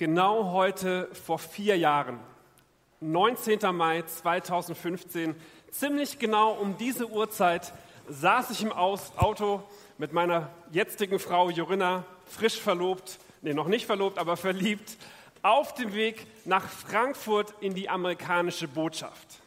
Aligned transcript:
Genau 0.00 0.52
heute 0.52 1.10
vor 1.12 1.38
vier 1.38 1.76
Jahren, 1.76 2.20
19. 3.00 3.58
Mai 3.76 4.00
2015, 4.00 5.36
ziemlich 5.70 6.18
genau 6.18 6.52
um 6.52 6.78
diese 6.78 7.10
Uhrzeit, 7.10 7.74
saß 8.08 8.48
ich 8.48 8.62
im 8.62 8.72
Auto 8.72 9.62
mit 9.98 10.14
meiner 10.14 10.48
jetzigen 10.72 11.18
Frau 11.18 11.50
Jorinna, 11.50 12.04
frisch 12.24 12.58
verlobt, 12.58 13.18
nee, 13.42 13.52
noch 13.52 13.68
nicht 13.68 13.84
verlobt, 13.84 14.16
aber 14.16 14.38
verliebt, 14.38 14.96
auf 15.42 15.74
dem 15.74 15.92
Weg 15.92 16.26
nach 16.46 16.66
Frankfurt 16.66 17.52
in 17.60 17.74
die 17.74 17.90
amerikanische 17.90 18.68
Botschaft. 18.68 19.42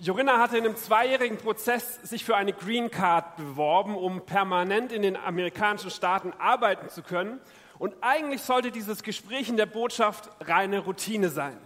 Jorinna 0.00 0.38
hatte 0.38 0.58
in 0.58 0.66
einem 0.66 0.76
zweijährigen 0.76 1.38
Prozess 1.38 1.98
sich 2.02 2.26
für 2.26 2.36
eine 2.36 2.52
Green 2.52 2.90
Card 2.90 3.38
beworben, 3.38 3.96
um 3.96 4.26
permanent 4.26 4.92
in 4.92 5.00
den 5.00 5.16
amerikanischen 5.16 5.90
Staaten 5.90 6.34
arbeiten 6.38 6.90
zu 6.90 7.00
können. 7.02 7.40
Und 7.78 7.94
eigentlich 8.00 8.42
sollte 8.42 8.70
dieses 8.70 9.02
Gespräch 9.02 9.48
in 9.48 9.56
der 9.56 9.66
Botschaft 9.66 10.30
reine 10.40 10.80
Routine 10.80 11.28
sein. 11.28 11.58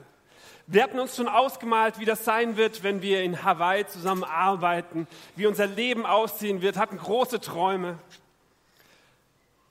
Wir 0.66 0.82
hatten 0.82 0.98
uns 0.98 1.16
schon 1.16 1.28
ausgemalt, 1.28 1.98
wie 1.98 2.04
das 2.04 2.24
sein 2.24 2.56
wird, 2.56 2.82
wenn 2.82 3.00
wir 3.00 3.22
in 3.22 3.42
Hawaii 3.42 3.86
zusammen 3.86 4.24
arbeiten, 4.24 5.06
wie 5.34 5.46
unser 5.46 5.66
Leben 5.66 6.04
aussehen 6.04 6.60
wird, 6.60 6.76
hatten 6.76 6.98
große 6.98 7.40
Träume. 7.40 7.98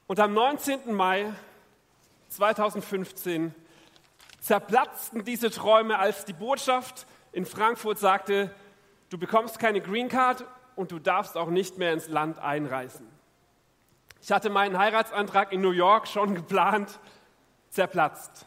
Und 0.08 0.20
am 0.20 0.34
19. 0.34 0.94
Mai 0.94 1.32
2015 2.30 3.54
zerplatzten 4.40 5.24
diese 5.24 5.52
Träume, 5.52 6.00
als 6.00 6.26
die 6.26 6.34
Botschaft 6.34 7.06
in 7.32 7.46
Frankfurt 7.46 8.00
sagte, 8.00 8.50
du 9.10 9.18
bekommst 9.18 9.60
keine 9.60 9.82
Green 9.82 10.10
Card 10.10 10.46
und 10.76 10.92
du 10.92 10.98
darfst 10.98 11.38
auch 11.38 11.50
nicht 11.50 11.78
mehr 11.78 11.94
ins 11.94 12.08
Land 12.08 12.40
einreisen. 12.40 13.08
Ich 14.22 14.32
hatte 14.32 14.50
meinen 14.50 14.78
Heiratsantrag 14.78 15.52
in 15.52 15.62
New 15.62 15.72
York 15.72 16.08
schon 16.08 16.36
geplant, 16.36 17.00
zerplatzt. 17.70 18.46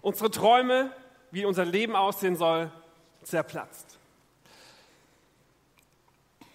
Unsere 0.00 0.30
Träume, 0.30 0.90
wie 1.30 1.44
unser 1.44 1.64
Leben 1.64 1.96
aussehen 1.96 2.36
soll, 2.36 2.70
zerplatzt. 3.22 3.98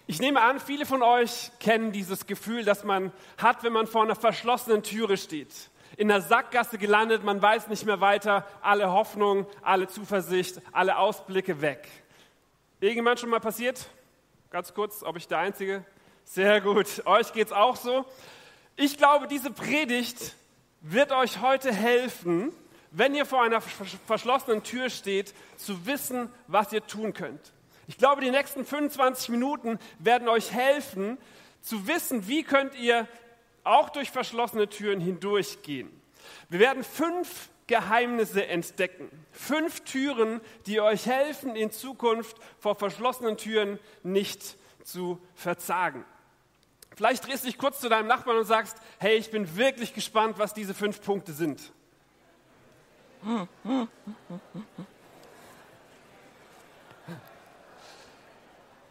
Ich 0.06 0.20
nehme 0.20 0.40
an, 0.40 0.60
viele 0.60 0.86
von 0.86 1.02
euch 1.02 1.50
kennen 1.60 1.92
dieses 1.92 2.26
Gefühl, 2.26 2.64
das 2.64 2.84
man 2.84 3.12
hat, 3.36 3.62
wenn 3.62 3.72
man 3.72 3.86
vor 3.86 4.02
einer 4.02 4.16
verschlossenen 4.16 4.82
Türe 4.82 5.16
steht 5.16 5.70
in 5.98 6.06
der 6.06 6.20
Sackgasse 6.20 6.78
gelandet, 6.78 7.24
man 7.24 7.42
weiß 7.42 7.66
nicht 7.66 7.84
mehr 7.84 8.00
weiter, 8.00 8.46
alle 8.62 8.92
Hoffnung, 8.92 9.46
alle 9.62 9.88
Zuversicht, 9.88 10.62
alle 10.70 10.96
Ausblicke 10.96 11.60
weg. 11.60 11.88
Irgendjemand 12.78 13.18
schon 13.18 13.30
mal 13.30 13.40
passiert? 13.40 13.88
Ganz 14.50 14.72
kurz, 14.72 15.02
ob 15.02 15.16
ich 15.16 15.26
der 15.26 15.38
Einzige? 15.38 15.84
Sehr 16.30 16.60
gut, 16.60 17.06
euch 17.06 17.32
geht 17.32 17.46
es 17.46 17.52
auch 17.54 17.76
so. 17.76 18.04
Ich 18.76 18.98
glaube, 18.98 19.28
diese 19.28 19.50
Predigt 19.50 20.34
wird 20.82 21.10
euch 21.10 21.40
heute 21.40 21.72
helfen, 21.72 22.52
wenn 22.90 23.14
ihr 23.14 23.24
vor 23.24 23.42
einer 23.42 23.62
verschlossenen 23.62 24.62
Tür 24.62 24.90
steht, 24.90 25.32
zu 25.56 25.86
wissen, 25.86 26.30
was 26.46 26.70
ihr 26.70 26.86
tun 26.86 27.14
könnt. 27.14 27.40
Ich 27.86 27.96
glaube, 27.96 28.20
die 28.20 28.30
nächsten 28.30 28.66
25 28.66 29.30
Minuten 29.30 29.78
werden 30.00 30.28
euch 30.28 30.52
helfen, 30.52 31.16
zu 31.62 31.88
wissen, 31.88 32.28
wie 32.28 32.42
könnt 32.42 32.74
ihr 32.74 33.08
auch 33.64 33.88
durch 33.88 34.10
verschlossene 34.10 34.68
Türen 34.68 35.00
hindurchgehen. 35.00 35.88
Wir 36.50 36.60
werden 36.60 36.84
fünf 36.84 37.48
Geheimnisse 37.68 38.46
entdecken. 38.46 39.08
Fünf 39.32 39.80
Türen, 39.80 40.42
die 40.66 40.82
euch 40.82 41.06
helfen, 41.06 41.56
in 41.56 41.70
Zukunft 41.70 42.36
vor 42.58 42.74
verschlossenen 42.74 43.38
Türen 43.38 43.78
nicht 44.02 44.58
zu 44.84 45.18
verzagen. 45.34 46.04
Vielleicht 46.98 47.24
drehst 47.28 47.44
du 47.44 47.46
dich 47.46 47.56
kurz 47.56 47.78
zu 47.78 47.88
deinem 47.88 48.08
Nachbarn 48.08 48.38
und 48.38 48.44
sagst, 48.44 48.76
hey, 48.98 49.18
ich 49.18 49.30
bin 49.30 49.56
wirklich 49.56 49.94
gespannt, 49.94 50.36
was 50.36 50.52
diese 50.52 50.74
fünf 50.74 51.00
Punkte 51.00 51.32
sind. 51.32 51.60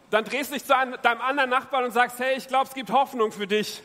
Dann 0.08 0.24
drehst 0.24 0.48
du 0.50 0.54
dich 0.54 0.64
zu 0.64 0.72
deinem 1.02 1.20
anderen 1.20 1.50
Nachbarn 1.50 1.84
und 1.84 1.90
sagst, 1.90 2.18
hey, 2.18 2.38
ich 2.38 2.48
glaube, 2.48 2.68
es 2.68 2.72
gibt 2.72 2.90
Hoffnung 2.90 3.30
für 3.30 3.46
dich. 3.46 3.82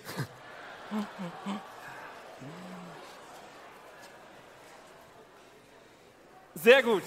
Sehr 6.56 6.82
gut. 6.82 7.04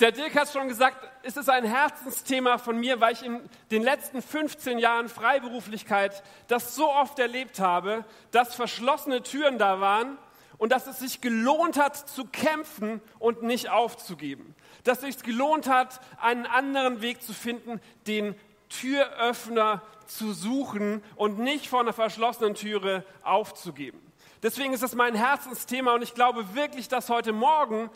Der 0.00 0.12
Dirk 0.12 0.34
hat 0.34 0.50
schon 0.50 0.68
gesagt, 0.68 0.96
es 1.22 1.36
ist 1.36 1.50
ein 1.50 1.64
Herzensthema 1.64 2.56
von 2.56 2.80
mir, 2.80 3.02
weil 3.02 3.12
ich 3.12 3.22
in 3.22 3.38
den 3.70 3.82
letzten 3.82 4.22
15 4.22 4.78
Jahren 4.78 5.10
Freiberuflichkeit 5.10 6.22
das 6.48 6.74
so 6.74 6.90
oft 6.90 7.18
erlebt 7.18 7.60
habe, 7.60 8.06
dass 8.30 8.54
verschlossene 8.54 9.22
Türen 9.22 9.58
da 9.58 9.82
waren 9.82 10.16
und 10.56 10.72
dass 10.72 10.86
es 10.86 11.00
sich 11.00 11.20
gelohnt 11.20 11.78
hat 11.78 11.96
zu 11.96 12.24
kämpfen 12.24 13.02
und 13.18 13.42
nicht 13.42 13.68
aufzugeben. 13.68 14.54
Dass 14.84 15.02
es 15.02 15.16
sich 15.16 15.22
gelohnt 15.22 15.68
hat, 15.68 16.00
einen 16.18 16.46
anderen 16.46 17.02
Weg 17.02 17.22
zu 17.22 17.34
finden, 17.34 17.78
den 18.06 18.34
Türöffner 18.70 19.82
zu 20.06 20.32
suchen 20.32 21.04
und 21.16 21.40
nicht 21.40 21.68
vor 21.68 21.80
einer 21.80 21.92
verschlossenen 21.92 22.54
Türe 22.54 23.04
aufzugeben. 23.22 24.00
Deswegen 24.42 24.72
ist 24.72 24.82
es 24.82 24.94
mein 24.94 25.14
Herzensthema 25.14 25.92
und 25.92 26.00
ich 26.00 26.14
glaube 26.14 26.54
wirklich, 26.54 26.88
dass 26.88 27.10
heute 27.10 27.32
Morgen 27.32 27.90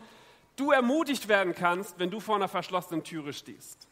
du 0.55 0.71
ermutigt 0.71 1.27
werden 1.27 1.53
kannst, 1.53 1.99
wenn 1.99 2.11
du 2.11 2.19
vor 2.19 2.35
einer 2.35 2.47
verschlossenen 2.47 3.03
Türe 3.03 3.33
stehst. 3.33 3.87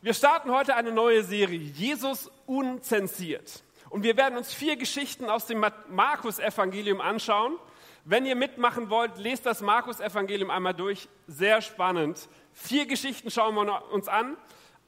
Wir 0.00 0.14
starten 0.14 0.50
heute 0.50 0.74
eine 0.74 0.90
neue 0.90 1.22
Serie, 1.22 1.58
Jesus 1.58 2.30
unzensiert. 2.46 3.62
Und 3.88 4.02
wir 4.02 4.16
werden 4.16 4.36
uns 4.36 4.52
vier 4.52 4.76
Geschichten 4.76 5.30
aus 5.30 5.46
dem 5.46 5.64
Markus-Evangelium 5.90 7.00
anschauen. 7.00 7.56
Wenn 8.04 8.26
ihr 8.26 8.34
mitmachen 8.34 8.90
wollt, 8.90 9.18
lest 9.18 9.46
das 9.46 9.60
Markus-Evangelium 9.60 10.50
einmal 10.50 10.74
durch. 10.74 11.08
Sehr 11.28 11.60
spannend. 11.60 12.28
Vier 12.52 12.86
Geschichten 12.86 13.30
schauen 13.30 13.54
wir 13.54 13.92
uns 13.92 14.08
an. 14.08 14.36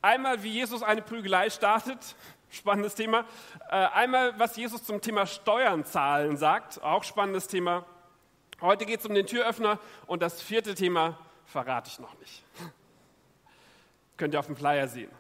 Einmal, 0.02 0.42
wie 0.42 0.50
Jesus 0.50 0.82
eine 0.82 1.00
Prügelei 1.00 1.48
startet, 1.48 2.16
spannendes 2.50 2.94
Thema. 2.94 3.24
Äh, 3.70 3.76
einmal, 3.76 4.38
was 4.38 4.56
Jesus 4.56 4.82
zum 4.82 5.00
Thema 5.00 5.26
Steuern 5.26 5.84
zahlen 5.84 6.36
sagt, 6.36 6.82
auch 6.82 7.04
spannendes 7.04 7.46
Thema. 7.46 7.86
Heute 8.60 8.86
geht 8.86 9.00
es 9.00 9.06
um 9.06 9.14
den 9.14 9.26
Türöffner 9.26 9.78
und 10.06 10.22
das 10.22 10.40
vierte 10.40 10.74
Thema 10.74 11.18
verrate 11.46 11.90
ich 11.90 11.98
noch 11.98 12.14
nicht. 12.18 12.42
Könnt 14.16 14.34
ihr 14.34 14.40
auf 14.40 14.46
dem 14.46 14.56
Flyer 14.56 14.86
sehen. 14.88 15.10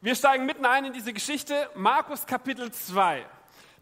Wir 0.00 0.14
steigen 0.14 0.46
mitten 0.46 0.64
ein 0.64 0.86
in 0.86 0.92
diese 0.92 1.12
Geschichte, 1.12 1.68
Markus 1.74 2.26
Kapitel 2.26 2.72
2. 2.72 3.26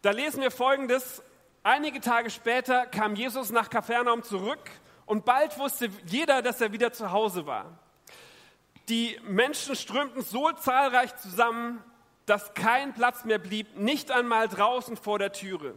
Da 0.01 0.11
lesen 0.11 0.41
wir 0.41 0.51
folgendes. 0.51 1.23
Einige 1.63 2.01
Tage 2.01 2.29
später 2.29 2.85
kam 2.87 3.15
Jesus 3.15 3.51
nach 3.51 3.69
Kapernaum 3.69 4.23
zurück 4.23 4.69
und 5.05 5.25
bald 5.25 5.57
wusste 5.59 5.89
jeder, 6.05 6.41
dass 6.41 6.61
er 6.61 6.71
wieder 6.71 6.91
zu 6.91 7.11
Hause 7.11 7.45
war. 7.45 7.77
Die 8.89 9.19
Menschen 9.23 9.75
strömten 9.75 10.23
so 10.23 10.51
zahlreich 10.51 11.15
zusammen, 11.17 11.83
dass 12.25 12.53
kein 12.53 12.93
Platz 12.93 13.23
mehr 13.25 13.39
blieb, 13.39 13.77
nicht 13.77 14.11
einmal 14.11 14.47
draußen 14.47 14.97
vor 14.97 15.19
der 15.19 15.31
Türe. 15.31 15.75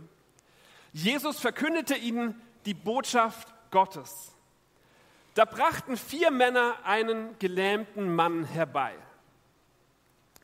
Jesus 0.93 1.39
verkündete 1.39 1.95
ihnen 1.95 2.41
die 2.67 2.75
Botschaft 2.75 3.49
Gottes. 3.71 4.33
Da 5.35 5.45
brachten 5.45 5.97
vier 5.97 6.31
Männer 6.31 6.77
einen 6.85 7.39
gelähmten 7.39 8.15
Mann 8.15 8.45
herbei. 8.45 8.95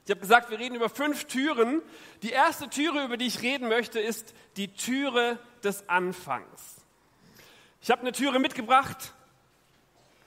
Ich 0.05 0.11
habe 0.11 0.21
gesagt, 0.21 0.51
wir 0.51 0.59
reden 0.59 0.77
über 0.77 0.89
fünf 0.89 1.27
Türen. 1.27 1.83
Die 2.23 2.31
erste 2.31 2.71
Türe, 2.71 3.05
über 3.05 3.19
die 3.19 3.27
ich 3.27 3.43
reden 3.43 3.69
möchte, 3.69 4.01
ist 4.01 4.35
die 4.57 4.73
Türe 4.73 5.39
des 5.63 5.87
Anfangs. 5.89 6.77
Ich 7.83 7.91
habe 7.91 8.01
eine 8.01 8.13
Türe 8.13 8.39
mitgebracht. 8.39 9.13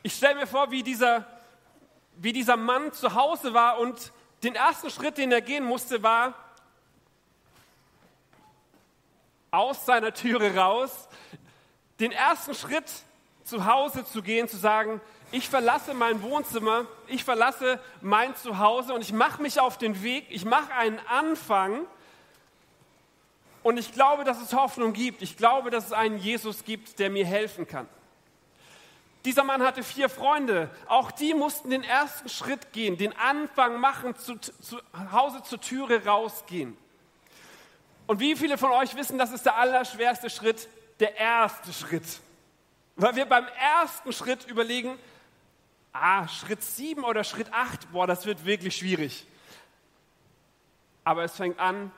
Ich 0.03 0.13
stelle 0.13 0.35
mir 0.35 0.47
vor, 0.47 0.69
wie 0.69 0.83
dieser 0.83 1.25
wie 2.21 2.33
dieser 2.33 2.57
Mann 2.57 2.93
zu 2.93 3.15
Hause 3.15 3.53
war 3.53 3.79
und 3.79 4.11
den 4.43 4.55
ersten 4.55 4.89
Schritt, 4.89 5.17
den 5.17 5.31
er 5.31 5.41
gehen 5.41 5.63
musste, 5.63 6.03
war 6.03 6.35
aus 9.51 9.85
seiner 9.85 10.13
Türe 10.13 10.55
raus, 10.55 11.09
den 11.99 12.11
ersten 12.11 12.55
Schritt 12.55 12.89
zu 13.43 13.65
Hause 13.65 14.05
zu 14.05 14.21
gehen, 14.21 14.47
zu 14.47 14.57
sagen, 14.57 15.01
ich 15.33 15.49
verlasse 15.49 15.93
mein 15.93 16.21
Wohnzimmer, 16.21 16.85
ich 17.07 17.23
verlasse 17.23 17.79
mein 18.01 18.35
Zuhause 18.35 18.93
und 18.93 19.01
ich 19.01 19.13
mache 19.13 19.41
mich 19.41 19.59
auf 19.59 19.77
den 19.77 20.03
Weg, 20.03 20.25
ich 20.29 20.45
mache 20.45 20.73
einen 20.73 20.99
Anfang 21.07 21.85
und 23.63 23.77
ich 23.77 23.93
glaube, 23.93 24.23
dass 24.23 24.41
es 24.41 24.53
Hoffnung 24.53 24.93
gibt. 24.93 25.21
Ich 25.21 25.37
glaube, 25.37 25.69
dass 25.69 25.87
es 25.87 25.93
einen 25.93 26.17
Jesus 26.17 26.63
gibt, 26.63 26.99
der 26.99 27.09
mir 27.09 27.25
helfen 27.25 27.67
kann. 27.67 27.87
Dieser 29.25 29.43
Mann 29.43 29.61
hatte 29.61 29.83
vier 29.83 30.09
Freunde. 30.09 30.69
Auch 30.87 31.11
die 31.11 31.33
mussten 31.33 31.69
den 31.69 31.83
ersten 31.83 32.27
Schritt 32.27 32.73
gehen, 32.73 32.97
den 32.97 33.15
Anfang 33.17 33.79
machen, 33.79 34.15
zu, 34.15 34.37
zu 34.37 34.79
Hause 35.11 35.43
zur 35.43 35.61
Türe 35.61 36.05
rausgehen. 36.05 36.75
Und 38.11 38.19
wie 38.19 38.35
viele 38.35 38.57
von 38.57 38.71
euch 38.71 38.93
wissen, 38.97 39.17
das 39.17 39.31
ist 39.31 39.45
der 39.45 39.55
allerschwerste 39.55 40.29
Schritt, 40.29 40.67
der 40.99 41.15
erste 41.15 41.71
Schritt. 41.71 42.03
Weil 42.97 43.15
wir 43.15 43.25
beim 43.25 43.47
ersten 43.57 44.11
Schritt 44.11 44.45
überlegen, 44.49 44.99
ah, 45.93 46.27
Schritt 46.27 46.61
sieben 46.61 47.05
oder 47.05 47.23
Schritt 47.23 47.53
acht, 47.53 47.89
boah, 47.93 48.07
das 48.07 48.25
wird 48.25 48.43
wirklich 48.43 48.75
schwierig. 48.75 49.25
Aber 51.05 51.23
es 51.23 51.37
fängt 51.37 51.57
an 51.57 51.89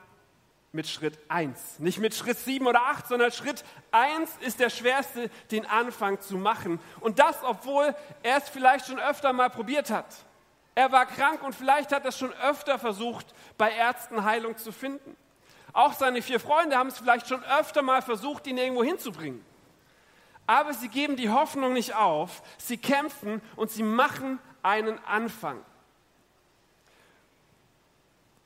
mit 0.70 0.86
Schritt 0.86 1.18
1. 1.26 1.80
Nicht 1.80 1.98
mit 1.98 2.14
Schritt 2.14 2.38
7 2.38 2.64
oder 2.64 2.82
8, 2.82 3.08
sondern 3.08 3.32
Schritt 3.32 3.64
1 3.90 4.36
ist 4.38 4.60
der 4.60 4.70
schwerste, 4.70 5.28
den 5.50 5.66
Anfang 5.66 6.20
zu 6.20 6.36
machen. 6.36 6.78
Und 7.00 7.18
das, 7.18 7.42
obwohl 7.42 7.92
er 8.22 8.36
es 8.36 8.48
vielleicht 8.48 8.86
schon 8.86 9.00
öfter 9.00 9.32
mal 9.32 9.50
probiert 9.50 9.90
hat. 9.90 10.14
Er 10.76 10.92
war 10.92 11.06
krank 11.06 11.42
und 11.42 11.56
vielleicht 11.56 11.90
hat 11.90 12.04
er 12.04 12.10
es 12.10 12.18
schon 12.20 12.32
öfter 12.34 12.78
versucht, 12.78 13.34
bei 13.58 13.72
Ärzten 13.72 14.22
Heilung 14.22 14.56
zu 14.56 14.70
finden. 14.70 15.16
Auch 15.74 15.92
seine 15.92 16.22
vier 16.22 16.40
Freunde 16.40 16.78
haben 16.78 16.88
es 16.88 16.98
vielleicht 16.98 17.28
schon 17.28 17.44
öfter 17.44 17.82
mal 17.82 18.00
versucht, 18.00 18.46
ihn 18.46 18.56
irgendwo 18.56 18.84
hinzubringen. 18.84 19.44
Aber 20.46 20.72
sie 20.72 20.88
geben 20.88 21.16
die 21.16 21.30
Hoffnung 21.30 21.72
nicht 21.72 21.94
auf, 21.94 22.42
sie 22.58 22.76
kämpfen 22.76 23.42
und 23.56 23.70
sie 23.70 23.82
machen 23.82 24.38
einen 24.62 24.98
Anfang. 25.04 25.60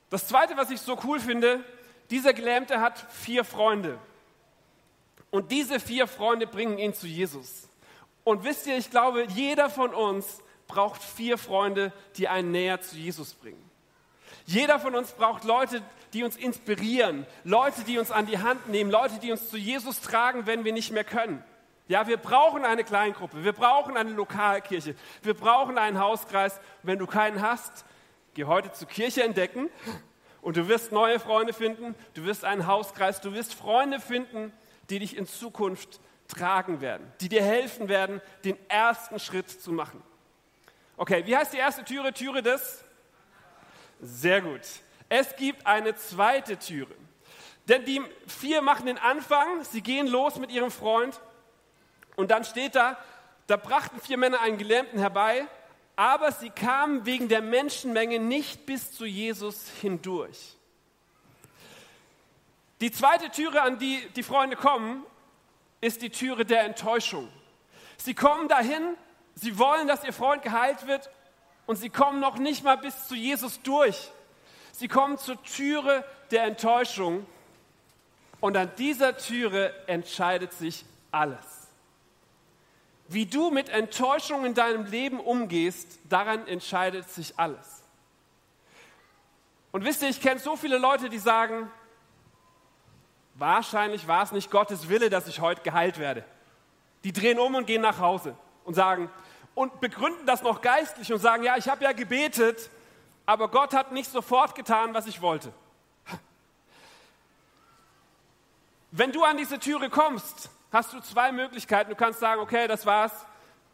Das 0.09 0.27
Zweite, 0.27 0.57
was 0.57 0.71
ich 0.71 0.81
so 0.81 0.97
cool 1.03 1.19
finde, 1.19 1.63
dieser 2.09 2.33
Gelähmte 2.33 2.81
hat 2.81 2.97
vier 3.11 3.45
Freunde. 3.45 3.99
Und 5.29 5.51
diese 5.51 5.79
vier 5.79 6.07
Freunde 6.07 6.47
bringen 6.47 6.79
ihn 6.79 6.95
zu 6.95 7.05
Jesus. 7.05 7.69
Und 8.23 8.43
wisst 8.43 8.65
ihr, 8.65 8.75
ich 8.77 8.89
glaube, 8.89 9.25
jeder 9.25 9.69
von 9.69 9.93
uns 9.93 10.41
braucht 10.67 11.03
vier 11.03 11.37
Freunde, 11.37 11.93
die 12.15 12.27
einen 12.27 12.51
näher 12.51 12.81
zu 12.81 12.95
Jesus 12.95 13.35
bringen. 13.35 13.69
Jeder 14.45 14.79
von 14.79 14.95
uns 14.95 15.11
braucht 15.11 15.43
Leute, 15.43 15.83
die 16.13 16.23
uns 16.23 16.35
inspirieren, 16.35 17.25
Leute, 17.43 17.83
die 17.83 17.99
uns 17.99 18.11
an 18.11 18.25
die 18.25 18.39
Hand 18.39 18.67
nehmen, 18.67 18.91
Leute, 18.91 19.19
die 19.19 19.31
uns 19.31 19.49
zu 19.49 19.57
Jesus 19.57 20.01
tragen, 20.01 20.45
wenn 20.45 20.63
wir 20.65 20.73
nicht 20.73 20.91
mehr 20.91 21.03
können. 21.03 21.43
Ja, 21.87 22.07
wir 22.07 22.17
brauchen 22.17 22.65
eine 22.65 22.83
Kleingruppe, 22.83 23.43
wir 23.43 23.53
brauchen 23.53 23.97
eine 23.97 24.11
Lokalkirche, 24.11 24.95
wir 25.23 25.33
brauchen 25.33 25.77
einen 25.77 25.99
Hauskreis. 25.99 26.59
Wenn 26.83 26.99
du 26.99 27.07
keinen 27.07 27.41
hast, 27.41 27.83
geh 28.35 28.45
heute 28.45 28.71
zur 28.71 28.87
Kirche 28.87 29.23
entdecken 29.23 29.69
und 30.41 30.55
du 30.55 30.67
wirst 30.67 30.91
neue 30.91 31.19
Freunde 31.19 31.51
finden, 31.51 31.95
du 32.13 32.25
wirst 32.25 32.45
einen 32.45 32.67
Hauskreis, 32.67 33.21
du 33.21 33.33
wirst 33.33 33.55
Freunde 33.55 33.99
finden, 33.99 34.53
die 34.91 34.99
dich 34.99 35.17
in 35.17 35.25
Zukunft 35.25 35.99
tragen 36.27 36.79
werden, 36.79 37.11
die 37.21 37.29
dir 37.29 37.41
helfen 37.41 37.89
werden, 37.89 38.21
den 38.45 38.57
ersten 38.69 39.19
Schritt 39.19 39.49
zu 39.49 39.71
machen. 39.71 40.03
Okay, 40.95 41.25
wie 41.25 41.35
heißt 41.35 41.53
die 41.53 41.57
erste 41.57 41.83
Türe? 41.83 42.13
Türe 42.13 42.43
des? 42.43 42.83
Sehr 43.99 44.41
gut. 44.41 44.61
Es 45.09 45.35
gibt 45.35 45.65
eine 45.65 45.95
zweite 45.95 46.57
Türe. 46.57 46.95
Denn 47.67 47.85
die 47.85 48.01
vier 48.27 48.61
machen 48.61 48.85
den 48.85 48.97
Anfang, 48.97 49.63
sie 49.63 49.81
gehen 49.81 50.07
los 50.07 50.37
mit 50.37 50.51
ihrem 50.51 50.71
Freund 50.71 51.19
und 52.15 52.31
dann 52.31 52.43
steht 52.43 52.75
da, 52.75 52.97
da 53.47 53.57
brachten 53.57 53.99
vier 53.99 54.17
Männer 54.17 54.41
einen 54.41 54.57
Gelähmten 54.57 54.99
herbei 54.99 55.47
aber 55.99 56.31
sie 56.31 56.49
kamen 56.49 57.05
wegen 57.05 57.27
der 57.27 57.41
Menschenmenge 57.41 58.19
nicht 58.19 58.65
bis 58.65 58.93
zu 58.93 59.05
Jesus 59.05 59.67
hindurch. 59.81 60.55
Die 62.79 62.89
zweite 62.89 63.29
Türe, 63.31 63.61
an 63.61 63.79
die 63.79 64.07
die 64.15 64.23
Freunde 64.23 64.55
kommen, 64.55 65.05
ist 65.81 66.01
die 66.01 66.09
Türe 66.09 66.45
der 66.45 66.63
Enttäuschung. 66.63 67.27
Sie 67.97 68.13
kommen 68.13 68.47
dahin, 68.47 68.95
sie 69.35 69.59
wollen, 69.59 69.89
dass 69.89 70.05
ihr 70.05 70.13
Freund 70.13 70.41
geheilt 70.41 70.87
wird 70.87 71.09
und 71.65 71.75
sie 71.75 71.89
kommen 71.89 72.21
noch 72.21 72.37
nicht 72.37 72.63
mal 72.63 72.77
bis 72.77 73.09
zu 73.09 73.15
Jesus 73.15 73.61
durch. 73.61 74.09
Sie 74.79 74.87
kommen 74.87 75.17
zur 75.17 75.43
Türe 75.43 76.05
der 76.31 76.45
Enttäuschung 76.45 77.25
und 78.39 78.55
an 78.55 78.71
dieser 78.77 79.17
Türe 79.17 79.73
entscheidet 79.87 80.53
sich 80.53 80.85
alles. 81.11 81.67
Wie 83.09 83.25
du 83.25 83.51
mit 83.51 83.67
Enttäuschung 83.67 84.45
in 84.45 84.53
deinem 84.53 84.85
Leben 84.85 85.19
umgehst, 85.19 85.99
daran 86.07 86.47
entscheidet 86.47 87.09
sich 87.09 87.33
alles. 87.35 87.83
Und 89.73 89.83
wisst 89.83 90.01
ihr, 90.01 90.07
ich 90.07 90.21
kenne 90.21 90.39
so 90.39 90.55
viele 90.55 90.77
Leute, 90.77 91.09
die 91.09 91.19
sagen, 91.19 91.69
wahrscheinlich 93.33 94.07
war 94.07 94.23
es 94.23 94.31
nicht 94.31 94.49
Gottes 94.49 94.87
Wille, 94.87 95.09
dass 95.09 95.27
ich 95.27 95.41
heute 95.41 95.61
geheilt 95.61 95.99
werde. 95.99 96.23
Die 97.03 97.11
drehen 97.11 97.37
um 97.37 97.53
und 97.53 97.67
gehen 97.67 97.81
nach 97.81 97.99
Hause 97.99 98.33
und 98.63 98.75
sagen, 98.75 99.09
und 99.55 99.81
begründen 99.81 100.25
das 100.25 100.41
noch 100.41 100.61
geistlich 100.61 101.11
und 101.11 101.19
sagen, 101.19 101.43
ja, 101.43 101.57
ich 101.57 101.67
habe 101.67 101.83
ja 101.83 101.91
gebetet, 101.91 102.69
aber 103.29 103.47
Gott 103.49 103.75
hat 103.75 103.91
nicht 103.91 104.09
sofort 104.09 104.55
getan, 104.55 104.95
was 104.95 105.05
ich 105.05 105.21
wollte. 105.21 105.53
Wenn 108.89 109.11
du 109.11 109.23
an 109.23 109.37
diese 109.37 109.59
Türe 109.59 109.91
kommst 109.91 110.49
hast 110.71 110.93
du 110.93 110.99
zwei 110.99 111.31
Möglichkeiten. 111.31 111.91
Du 111.91 111.95
kannst 111.95 112.19
sagen, 112.19 112.41
okay, 112.41 112.67
das 112.67 112.87
war's, 112.87 113.11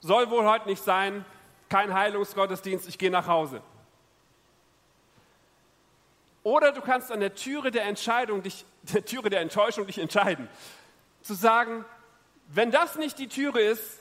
soll 0.01 0.29
wohl 0.29 0.45
heute 0.45 0.67
nicht 0.67 0.83
sein, 0.83 1.23
kein 1.69 1.93
Heilungsgottesdienst, 1.93 2.87
ich 2.89 2.97
gehe 2.97 3.11
nach 3.11 3.27
Hause. 3.27 3.61
Oder 6.43 6.73
du 6.73 6.81
kannst 6.81 7.09
an 7.09 7.21
der 7.21 7.33
Türe 7.33 7.71
der 7.71 7.85
Entscheidung, 7.85 8.43
dich, 8.43 8.65
der 8.93 9.05
Türe 9.05 9.29
der 9.29 9.39
Enttäuschung 9.39 9.87
dich 9.87 9.99
entscheiden. 9.99 10.49
Zu 11.21 11.33
sagen, 11.33 11.85
wenn 12.47 12.71
das 12.71 12.97
nicht 12.97 13.17
die 13.17 13.29
Türe 13.29 13.61
ist, 13.61 13.99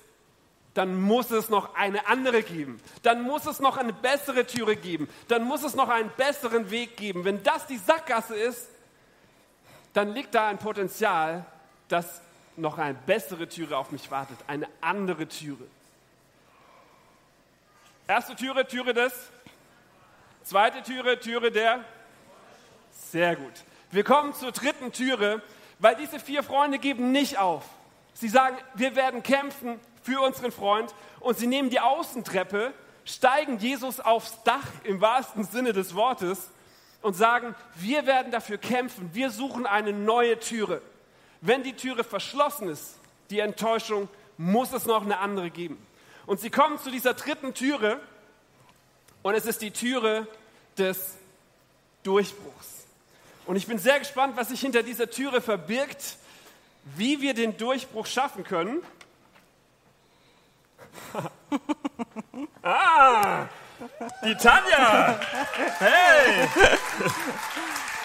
dann 0.75 1.01
muss 1.01 1.31
es 1.31 1.49
noch 1.49 1.77
eine 1.77 2.09
andere 2.09 2.43
geben. 2.43 2.81
Dann 3.03 3.23
muss 3.23 3.47
es 3.47 3.61
noch 3.61 3.77
eine 3.77 3.93
bessere 3.93 4.45
Türe 4.45 4.77
geben. 4.77 5.09
Dann 5.29 5.45
muss 5.45 5.63
es 5.63 5.75
noch 5.75 5.89
einen 5.89 6.11
besseren 6.17 6.71
Weg 6.71 6.97
geben. 6.97 7.25
Wenn 7.25 7.43
das 7.45 7.67
die 7.67 7.79
Sackgasse 7.79 8.35
ist, 8.35 8.69
dann 9.93 10.13
liegt 10.13 10.35
da 10.35 10.49
ein 10.49 10.59
Potenzial, 10.59 11.47
dass 11.89 12.21
noch 12.57 12.79
eine 12.79 12.95
bessere 12.95 13.49
Türe 13.49 13.77
auf 13.77 13.93
mich 13.93 14.11
wartet, 14.11 14.39
eine 14.49 14.69
andere 14.81 15.29
Türe. 15.29 15.65
Erste 18.09 18.35
Türe, 18.35 18.67
Türe 18.67 18.93
des. 18.93 19.13
Zweite 20.43 20.83
Türe, 20.83 21.19
Türe 21.21 21.53
der. 21.53 21.85
Sehr 22.91 23.37
gut. 23.37 23.53
Wir 23.93 24.03
kommen 24.03 24.35
zur 24.35 24.51
dritten 24.51 24.93
Türe, 24.93 25.41
weil 25.79 25.95
diese 25.95 26.19
vier 26.19 26.43
Freunde 26.43 26.79
geben 26.79 27.13
nicht 27.13 27.39
auf. 27.39 27.65
Sie 28.13 28.29
sagen, 28.29 28.57
wir 28.75 28.97
werden 28.97 29.23
kämpfen 29.23 29.81
für 30.05 30.21
unseren 30.21 30.53
Freund 30.53 30.95
und 31.21 31.39
sie 31.39 31.47
nehmen 31.47 31.71
die 31.71 31.81
Außentreppe, 31.81 32.73
steigen 33.05 33.59
Jesus 33.59 34.01
aufs 34.01 34.43
Dach 34.45 34.67
im 34.85 35.01
wahrsten 35.01 35.45
Sinne 35.45 35.73
des 35.73 35.95
Wortes 35.95 36.51
und 37.01 37.15
sagen, 37.15 37.55
wir 37.75 38.07
werden 38.07 38.31
dafür 38.31 38.59
kämpfen, 38.59 39.11
wir 39.15 39.31
suchen 39.31 39.67
eine 39.67 39.93
neue 39.93 40.39
Türe. 40.39 40.83
Wenn 41.41 41.63
die 41.63 41.75
Türe 41.75 42.05
verschlossen 42.05 42.69
ist, 42.69 42.99
die 43.31 43.41
Enttäuschung, 43.41 44.09
muss 44.37 44.73
es 44.73 44.85
noch 44.85 45.03
eine 45.03 45.19
andere 45.19 45.51
geben. 45.51 45.85
Und 46.27 46.41
sie 46.41 46.51
kommen 46.51 46.79
zu 46.79 46.91
dieser 46.91 47.15
dritten 47.15 47.55
Türe 47.55 47.99
und 49.23 49.35
es 49.35 49.47
ist 49.47 49.63
die 49.63 49.71
Türe 49.71 50.27
des 50.77 51.15
Durchbruchs. 52.03 52.87
Und 53.47 53.57
ich 53.57 53.67
bin 53.67 53.79
sehr 53.79 53.99
gespannt, 53.99 54.37
was 54.37 54.49
sich 54.51 54.61
hinter 54.61 54.83
dieser 54.83 55.11
Türe 55.11 55.41
verbirgt, 55.41 56.17
wie 56.97 57.21
wir 57.21 57.35
den 57.35 57.57
Durchbruch 57.57 58.07
schaffen 58.07 58.45
können. 58.45 58.83
ah, 62.63 63.47
die 64.25 64.35
Tanja! 64.35 65.21
Hey! 65.79 66.49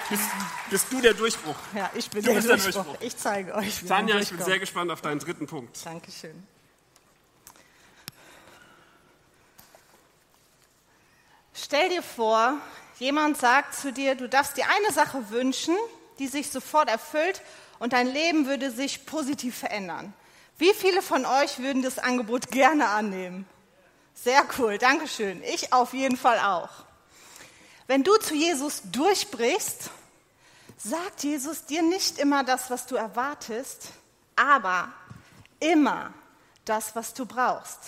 Bist, 0.09 0.23
bist, 0.71 0.91
du 0.91 1.01
der 1.01 1.13
Durchbruch? 1.13 1.55
Ja, 1.75 1.91
ich 1.93 2.09
bin 2.09 2.23
der, 2.23 2.33
Durchbruch. 2.33 2.55
der, 2.55 2.71
Durchbruch. 2.71 2.95
Ich 3.01 3.15
zeige 3.15 3.53
euch. 3.53 3.85
Tanja, 3.87 4.17
ich 4.17 4.29
bin 4.29 4.41
sehr 4.41 4.57
gespannt 4.57 4.89
auf 4.89 5.01
deinen 5.01 5.19
dritten 5.19 5.45
Punkt. 5.45 5.85
Dankeschön. 5.85 6.47
Stell 11.53 11.89
dir 11.89 12.01
vor, 12.01 12.57
jemand 12.97 13.37
sagt 13.37 13.75
zu 13.75 13.91
dir, 13.91 14.15
du 14.15 14.27
darfst 14.27 14.57
dir 14.57 14.65
eine 14.67 14.93
Sache 14.93 15.29
wünschen, 15.29 15.75
die 16.17 16.27
sich 16.27 16.49
sofort 16.49 16.89
erfüllt 16.89 17.41
und 17.77 17.93
dein 17.93 18.07
Leben 18.07 18.47
würde 18.47 18.71
sich 18.71 19.05
positiv 19.05 19.57
verändern. 19.57 20.13
Wie 20.59 20.73
viele 20.73 21.01
von 21.01 21.25
euch 21.25 21.59
würden 21.59 21.81
das 21.81 21.99
Angebot 21.99 22.47
gerne 22.51 22.89
annehmen? 22.89 23.47
Sehr 24.13 24.45
cool, 24.57 24.77
Dankeschön. 24.77 25.41
Ich 25.43 25.71
auf 25.71 25.93
jeden 25.93 26.17
Fall 26.17 26.37
auch. 26.39 26.69
Wenn 27.87 28.03
du 28.03 28.17
zu 28.17 28.35
Jesus 28.35 28.81
durchbrichst, 28.91 29.89
sagt 30.77 31.23
Jesus 31.23 31.65
dir 31.65 31.81
nicht 31.81 32.19
immer 32.19 32.43
das, 32.43 32.69
was 32.69 32.85
du 32.85 32.97
erwartest, 32.97 33.87
aber 34.35 34.91
immer 35.61 36.13
das, 36.65 36.93
was 36.93 37.13
du 37.13 37.25
brauchst. 37.25 37.79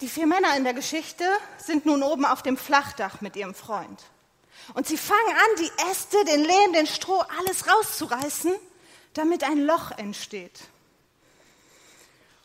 Die 0.00 0.08
vier 0.08 0.28
Männer 0.28 0.56
in 0.56 0.62
der 0.62 0.72
Geschichte 0.72 1.24
sind 1.58 1.84
nun 1.84 2.04
oben 2.04 2.24
auf 2.24 2.42
dem 2.42 2.56
Flachdach 2.56 3.20
mit 3.20 3.34
ihrem 3.34 3.54
Freund. 3.54 4.00
Und 4.74 4.86
sie 4.86 4.96
fangen 4.96 5.20
an, 5.30 5.64
die 5.64 5.90
Äste, 5.90 6.24
den 6.26 6.44
Lehm, 6.44 6.72
den 6.74 6.86
Stroh, 6.86 7.24
alles 7.40 7.68
rauszureißen, 7.68 8.54
damit 9.14 9.42
ein 9.42 9.58
Loch 9.58 9.90
entsteht. 9.90 10.60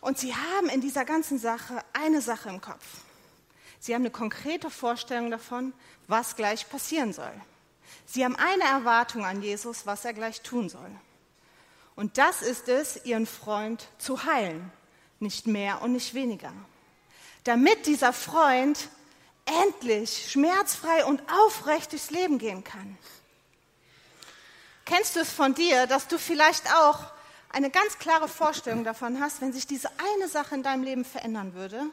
Und 0.02 0.18
sie 0.18 0.34
haben 0.34 0.70
in 0.70 0.82
dieser 0.82 1.06
ganzen 1.06 1.40
Sache 1.40 1.84
eine 1.94 2.22
Sache 2.22 2.50
im 2.50 2.62
Kopf. 2.62 2.86
Sie 3.80 3.94
haben 3.94 4.02
eine 4.02 4.12
konkrete 4.12 4.70
Vorstellung 4.70 5.32
davon, 5.32 5.74
was 6.08 6.36
gleich 6.36 6.70
passieren 6.70 7.14
soll. 7.14 7.34
Sie 8.06 8.24
haben 8.24 8.36
eine 8.36 8.64
Erwartung 8.64 9.26
an 9.26 9.42
Jesus, 9.42 9.86
was 9.86 10.06
er 10.06 10.14
gleich 10.14 10.42
tun 10.42 10.70
soll. 10.70 10.90
Und 11.96 12.18
das 12.18 12.42
ist 12.42 12.70
es, 12.70 13.06
ihren 13.06 13.26
Freund 13.26 13.88
zu 13.98 14.24
heilen, 14.24 14.72
nicht 15.20 15.48
mehr 15.48 15.82
und 15.82 15.92
nicht 15.92 16.14
weniger. 16.14 16.54
Damit 17.44 17.86
dieser 17.88 18.14
Freund 18.14 18.90
endlich 19.46 20.32
schmerzfrei 20.32 21.06
und 21.06 21.22
aufrecht 21.32 21.92
durchs 21.92 22.10
Leben 22.10 22.38
gehen 22.38 22.64
kann. 22.64 22.98
Kennst 24.86 25.16
du 25.16 25.20
es 25.20 25.32
von 25.32 25.54
dir, 25.54 25.88
dass 25.88 26.08
du 26.08 26.18
vielleicht 26.18 26.74
auch 26.74 27.06
eine 27.50 27.70
ganz 27.70 27.98
klare 27.98 28.28
Vorstellung 28.28 28.84
davon 28.84 29.20
hast, 29.20 29.42
wenn 29.42 29.54
sich 29.54 29.68
diese 29.68 29.90
eine 29.98 30.28
Sache 30.28 30.56
in 30.56 30.64
deinem 30.64 30.84
Leben 30.84 31.06
verändern 31.06 31.54
würde, 31.54 31.86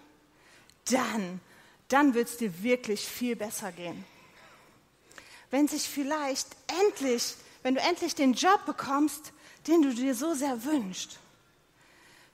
dann, 0.91 1.41
dann 1.89 2.15
wird 2.15 2.29
es 2.29 2.37
dir 2.37 2.63
wirklich 2.63 3.07
viel 3.07 3.37
besser 3.37 3.73
gehen. 3.73 4.05
Wenn 5.51 5.69
sich 5.69 5.89
vielleicht 5.89 6.49
endlich, 6.87 7.35
wenn 7.63 7.75
du 7.75 7.81
endlich 7.81 8.15
den 8.15 8.35
Job 8.35 8.65
bekommst, 8.67 9.33
den 9.67 9.83
du 9.83 9.95
dir 9.95 10.15
so 10.15 10.35
sehr 10.35 10.65
wünschst. 10.65 11.19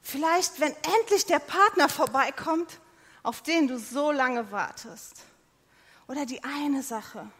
Vielleicht, 0.03 0.59
wenn 0.61 0.75
endlich 0.99 1.27
der 1.27 1.39
Partner 1.39 1.89
vorbeikommt, 1.89 2.81
auf 3.23 3.43
den 3.43 3.69
du 3.69 3.79
so 3.79 4.11
lange 4.11 4.51
wartest. 4.51 5.23
Oder 6.09 6.27
die 6.27 6.43
eine 6.43 6.83
Sache, 6.83 7.31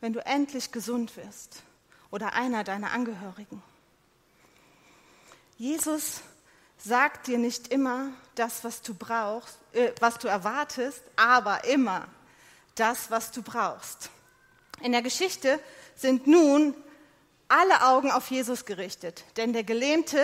wenn 0.00 0.12
du 0.12 0.24
endlich 0.24 0.72
gesund 0.72 1.16
wirst 1.16 1.62
oder 2.10 2.32
einer 2.32 2.64
deiner 2.64 2.90
Angehörigen. 2.90 3.62
Jesus 5.58 6.20
sagt 6.78 7.26
dir 7.26 7.36
nicht 7.36 7.68
immer 7.68 8.12
das, 8.36 8.62
was 8.62 8.80
du 8.80 8.94
brauchst, 8.94 9.58
äh, 9.72 9.92
was 9.98 10.18
du 10.18 10.28
erwartest, 10.28 11.02
aber 11.16 11.64
immer 11.64 12.06
das, 12.76 13.10
was 13.10 13.32
du 13.32 13.42
brauchst. 13.42 14.10
In 14.80 14.92
der 14.92 15.02
Geschichte 15.02 15.58
sind 15.96 16.28
nun 16.28 16.74
alle 17.48 17.82
Augen 17.82 18.12
auf 18.12 18.30
Jesus 18.30 18.66
gerichtet, 18.66 19.24
denn 19.36 19.52
der 19.52 19.64
Gelähmte 19.64 20.22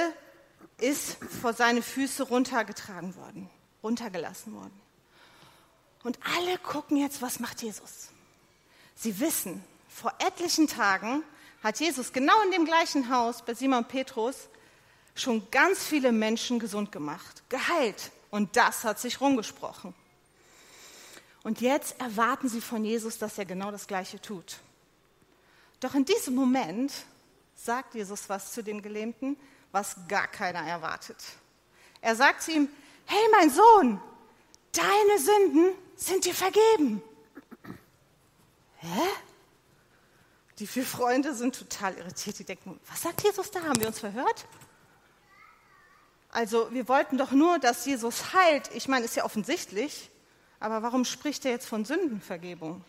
ist 0.78 1.16
vor 1.42 1.52
seine 1.52 1.82
Füße 1.82 2.22
runtergetragen 2.22 3.16
worden, 3.16 3.50
runtergelassen 3.82 4.54
worden. 4.54 4.80
Und 6.04 6.18
alle 6.36 6.58
gucken 6.58 6.96
jetzt, 6.96 7.22
was 7.22 7.40
macht 7.40 7.60
Jesus? 7.62 8.10
Sie 8.94 9.18
wissen, 9.18 9.64
vor 9.88 10.12
etlichen 10.20 10.68
Tagen 10.68 11.24
hat 11.64 11.80
Jesus 11.80 12.12
genau 12.12 12.40
in 12.44 12.52
dem 12.52 12.66
gleichen 12.66 13.10
Haus 13.10 13.42
bei 13.44 13.54
Simon 13.54 13.86
Petrus 13.86 14.48
schon 15.14 15.48
ganz 15.50 15.84
viele 15.84 16.12
Menschen 16.12 16.58
gesund 16.58 16.90
gemacht, 16.92 17.42
geheilt. 17.48 18.10
Und 18.30 18.56
das 18.56 18.84
hat 18.84 18.98
sich 18.98 19.20
rumgesprochen. 19.20 19.94
Und 21.42 21.60
jetzt 21.60 22.00
erwarten 22.00 22.48
sie 22.48 22.60
von 22.60 22.84
Jesus, 22.84 23.18
dass 23.18 23.38
er 23.38 23.44
genau 23.44 23.70
das 23.70 23.86
Gleiche 23.86 24.20
tut. 24.20 24.58
Doch 25.80 25.94
in 25.94 26.04
diesem 26.04 26.34
Moment 26.34 26.92
sagt 27.54 27.94
Jesus 27.94 28.28
was 28.28 28.52
zu 28.52 28.62
dem 28.62 28.82
Gelähmten, 28.82 29.36
was 29.70 29.96
gar 30.08 30.26
keiner 30.26 30.60
erwartet. 30.60 31.16
Er 32.00 32.16
sagt 32.16 32.42
zu 32.42 32.52
ihm, 32.52 32.68
hey 33.06 33.28
mein 33.32 33.50
Sohn, 33.50 34.00
deine 34.72 35.18
Sünden 35.18 35.72
sind 35.96 36.24
dir 36.24 36.34
vergeben. 36.34 37.02
Hä? 38.78 39.08
Die 40.58 40.66
vier 40.66 40.84
Freunde 40.84 41.34
sind 41.34 41.56
total 41.56 41.94
irritiert. 41.96 42.38
Die 42.38 42.44
denken, 42.44 42.78
was 42.88 43.02
sagt 43.02 43.22
Jesus 43.22 43.50
da? 43.50 43.62
Haben 43.62 43.80
wir 43.80 43.88
uns 43.88 43.98
verhört? 43.98 44.46
Also 46.34 46.68
wir 46.72 46.88
wollten 46.88 47.16
doch 47.16 47.30
nur, 47.30 47.58
dass 47.58 47.86
Jesus 47.86 48.34
heilt. 48.34 48.68
Ich 48.74 48.88
meine, 48.88 49.06
ist 49.06 49.16
ja 49.16 49.24
offensichtlich. 49.24 50.10
Aber 50.60 50.82
warum 50.82 51.06
spricht 51.06 51.44
er 51.46 51.52
jetzt 51.52 51.66
von 51.66 51.84
Sündenvergebung? 51.86 52.84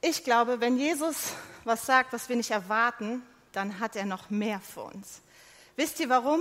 Ich 0.00 0.24
glaube, 0.24 0.60
wenn 0.60 0.78
Jesus 0.78 1.32
was 1.64 1.84
sagt, 1.84 2.12
was 2.12 2.28
wir 2.28 2.36
nicht 2.36 2.50
erwarten, 2.50 3.22
dann 3.52 3.80
hat 3.80 3.96
er 3.96 4.06
noch 4.06 4.30
mehr 4.30 4.60
für 4.60 4.82
uns. 4.82 5.20
Wisst 5.76 5.98
ihr 5.98 6.08
warum? 6.08 6.40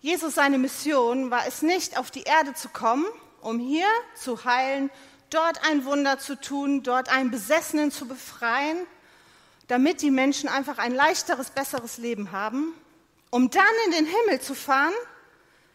Jesus, 0.00 0.36
seine 0.36 0.58
Mission 0.58 1.30
war 1.30 1.46
es 1.46 1.60
nicht, 1.60 1.98
auf 1.98 2.10
die 2.10 2.22
Erde 2.22 2.54
zu 2.54 2.68
kommen, 2.68 3.06
um 3.40 3.58
hier 3.58 3.88
zu 4.14 4.44
heilen 4.44 4.90
dort 5.30 5.62
ein 5.68 5.84
Wunder 5.84 6.18
zu 6.18 6.40
tun, 6.40 6.82
dort 6.82 7.08
einen 7.08 7.30
Besessenen 7.30 7.90
zu 7.90 8.06
befreien, 8.06 8.78
damit 9.66 10.00
die 10.00 10.10
Menschen 10.10 10.48
einfach 10.48 10.78
ein 10.78 10.94
leichteres, 10.94 11.50
besseres 11.50 11.98
Leben 11.98 12.32
haben, 12.32 12.72
um 13.30 13.50
dann 13.50 13.64
in 13.86 13.92
den 13.92 14.06
Himmel 14.06 14.40
zu 14.40 14.54
fahren, 14.54 14.94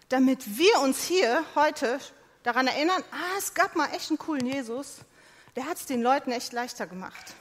damit 0.09 0.57
wir 0.57 0.79
uns 0.81 1.03
hier 1.03 1.43
heute 1.55 1.99
daran 2.43 2.67
erinnern, 2.67 3.03
ah, 3.11 3.37
es 3.37 3.53
gab 3.53 3.75
mal 3.75 3.93
echt 3.93 4.09
einen 4.09 4.17
coolen 4.17 4.45
Jesus, 4.45 4.97
der 5.55 5.65
hat 5.65 5.77
es 5.77 5.85
den 5.85 6.01
Leuten 6.01 6.31
echt 6.31 6.51
leichter 6.51 6.87
gemacht. 6.87 7.33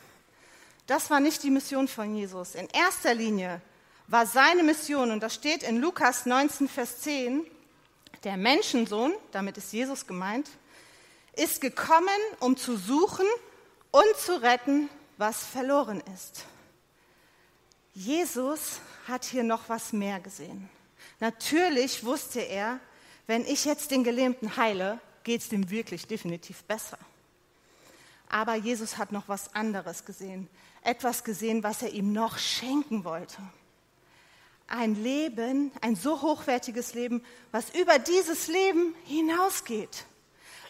Das 0.86 1.10
war 1.10 1.20
nicht 1.20 1.42
die 1.42 1.50
Mission 1.50 1.88
von 1.88 2.14
Jesus. 2.14 2.54
In 2.54 2.68
erster 2.68 3.14
Linie 3.14 3.60
war 4.08 4.26
seine 4.26 4.62
Mission, 4.62 5.10
und 5.10 5.22
das 5.22 5.34
steht 5.34 5.62
in 5.62 5.78
Lukas 5.78 6.26
19, 6.26 6.68
Vers 6.68 7.00
10, 7.00 7.46
der 8.24 8.36
Menschensohn, 8.36 9.14
damit 9.32 9.56
ist 9.56 9.72
Jesus 9.72 10.06
gemeint, 10.06 10.48
ist 11.34 11.60
gekommen, 11.60 12.08
um 12.40 12.56
zu 12.56 12.76
suchen 12.76 13.26
und 13.90 14.16
zu 14.18 14.40
retten, 14.42 14.88
was 15.16 15.44
verloren 15.44 16.02
ist. 16.14 16.44
Jesus 17.94 18.80
hat 19.06 19.24
hier 19.24 19.42
noch 19.42 19.68
was 19.68 19.92
mehr 19.92 20.20
gesehen. 20.20 20.68
Natürlich 21.20 22.04
wusste 22.04 22.40
er, 22.40 22.80
wenn 23.26 23.44
ich 23.46 23.64
jetzt 23.64 23.90
den 23.90 24.04
Gelähmten 24.04 24.56
heile, 24.56 25.00
geht 25.24 25.42
es 25.42 25.48
dem 25.48 25.70
wirklich 25.70 26.06
definitiv 26.06 26.62
besser. 26.64 26.98
Aber 28.28 28.54
Jesus 28.54 28.98
hat 28.98 29.12
noch 29.12 29.28
was 29.28 29.54
anderes 29.54 30.04
gesehen. 30.04 30.48
Etwas 30.82 31.22
gesehen, 31.22 31.62
was 31.62 31.82
er 31.82 31.92
ihm 31.92 32.12
noch 32.12 32.38
schenken 32.38 33.04
wollte. 33.04 33.38
Ein 34.66 34.94
Leben, 34.94 35.70
ein 35.80 35.96
so 35.96 36.22
hochwertiges 36.22 36.94
Leben, 36.94 37.22
was 37.50 37.74
über 37.74 37.98
dieses 37.98 38.48
Leben 38.48 38.94
hinausgeht 39.04 40.06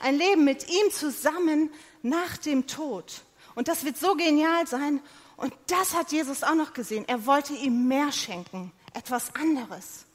ein 0.03 0.17
Leben 0.17 0.45
mit 0.45 0.69
ihm 0.69 0.91
zusammen 0.91 1.71
nach 2.03 2.37
dem 2.37 2.67
Tod. 2.67 3.23
Und 3.55 3.69
das 3.69 3.85
wird 3.85 3.97
so 3.97 4.15
genial 4.17 4.67
sein. 4.67 5.01
Und 5.37 5.55
das 5.67 5.95
hat 5.95 6.13
Jesus 6.13 6.43
auch 6.43 6.55
noch 6.55 6.73
gesehen. 6.73 7.05
Er 7.09 7.27
wollte 7.27 7.53
ihm 7.55 7.89
mehr 7.89 8.13
schenken, 8.13 8.73
etwas 8.93 9.35
anderes. 9.35 10.07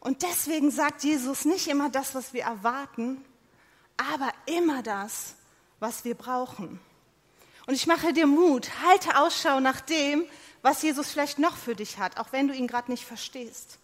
Und 0.00 0.22
deswegen 0.22 0.70
sagt 0.70 1.04
Jesus 1.04 1.44
nicht 1.44 1.68
immer 1.68 1.90
das, 1.90 2.14
was 2.14 2.32
wir 2.32 2.44
erwarten, 2.44 3.24
aber 3.96 4.32
immer 4.46 4.82
das, 4.82 5.34
was 5.80 6.04
wir 6.04 6.14
brauchen. 6.14 6.80
Und 7.66 7.74
ich 7.74 7.86
mache 7.86 8.12
dir 8.12 8.26
Mut, 8.26 8.70
halte 8.84 9.18
Ausschau 9.18 9.60
nach 9.60 9.80
dem, 9.80 10.24
was 10.62 10.82
Jesus 10.82 11.10
vielleicht 11.10 11.38
noch 11.38 11.56
für 11.56 11.74
dich 11.74 11.98
hat, 11.98 12.18
auch 12.18 12.32
wenn 12.32 12.48
du 12.48 12.54
ihn 12.54 12.66
gerade 12.66 12.90
nicht 12.90 13.04
verstehst. 13.04 13.78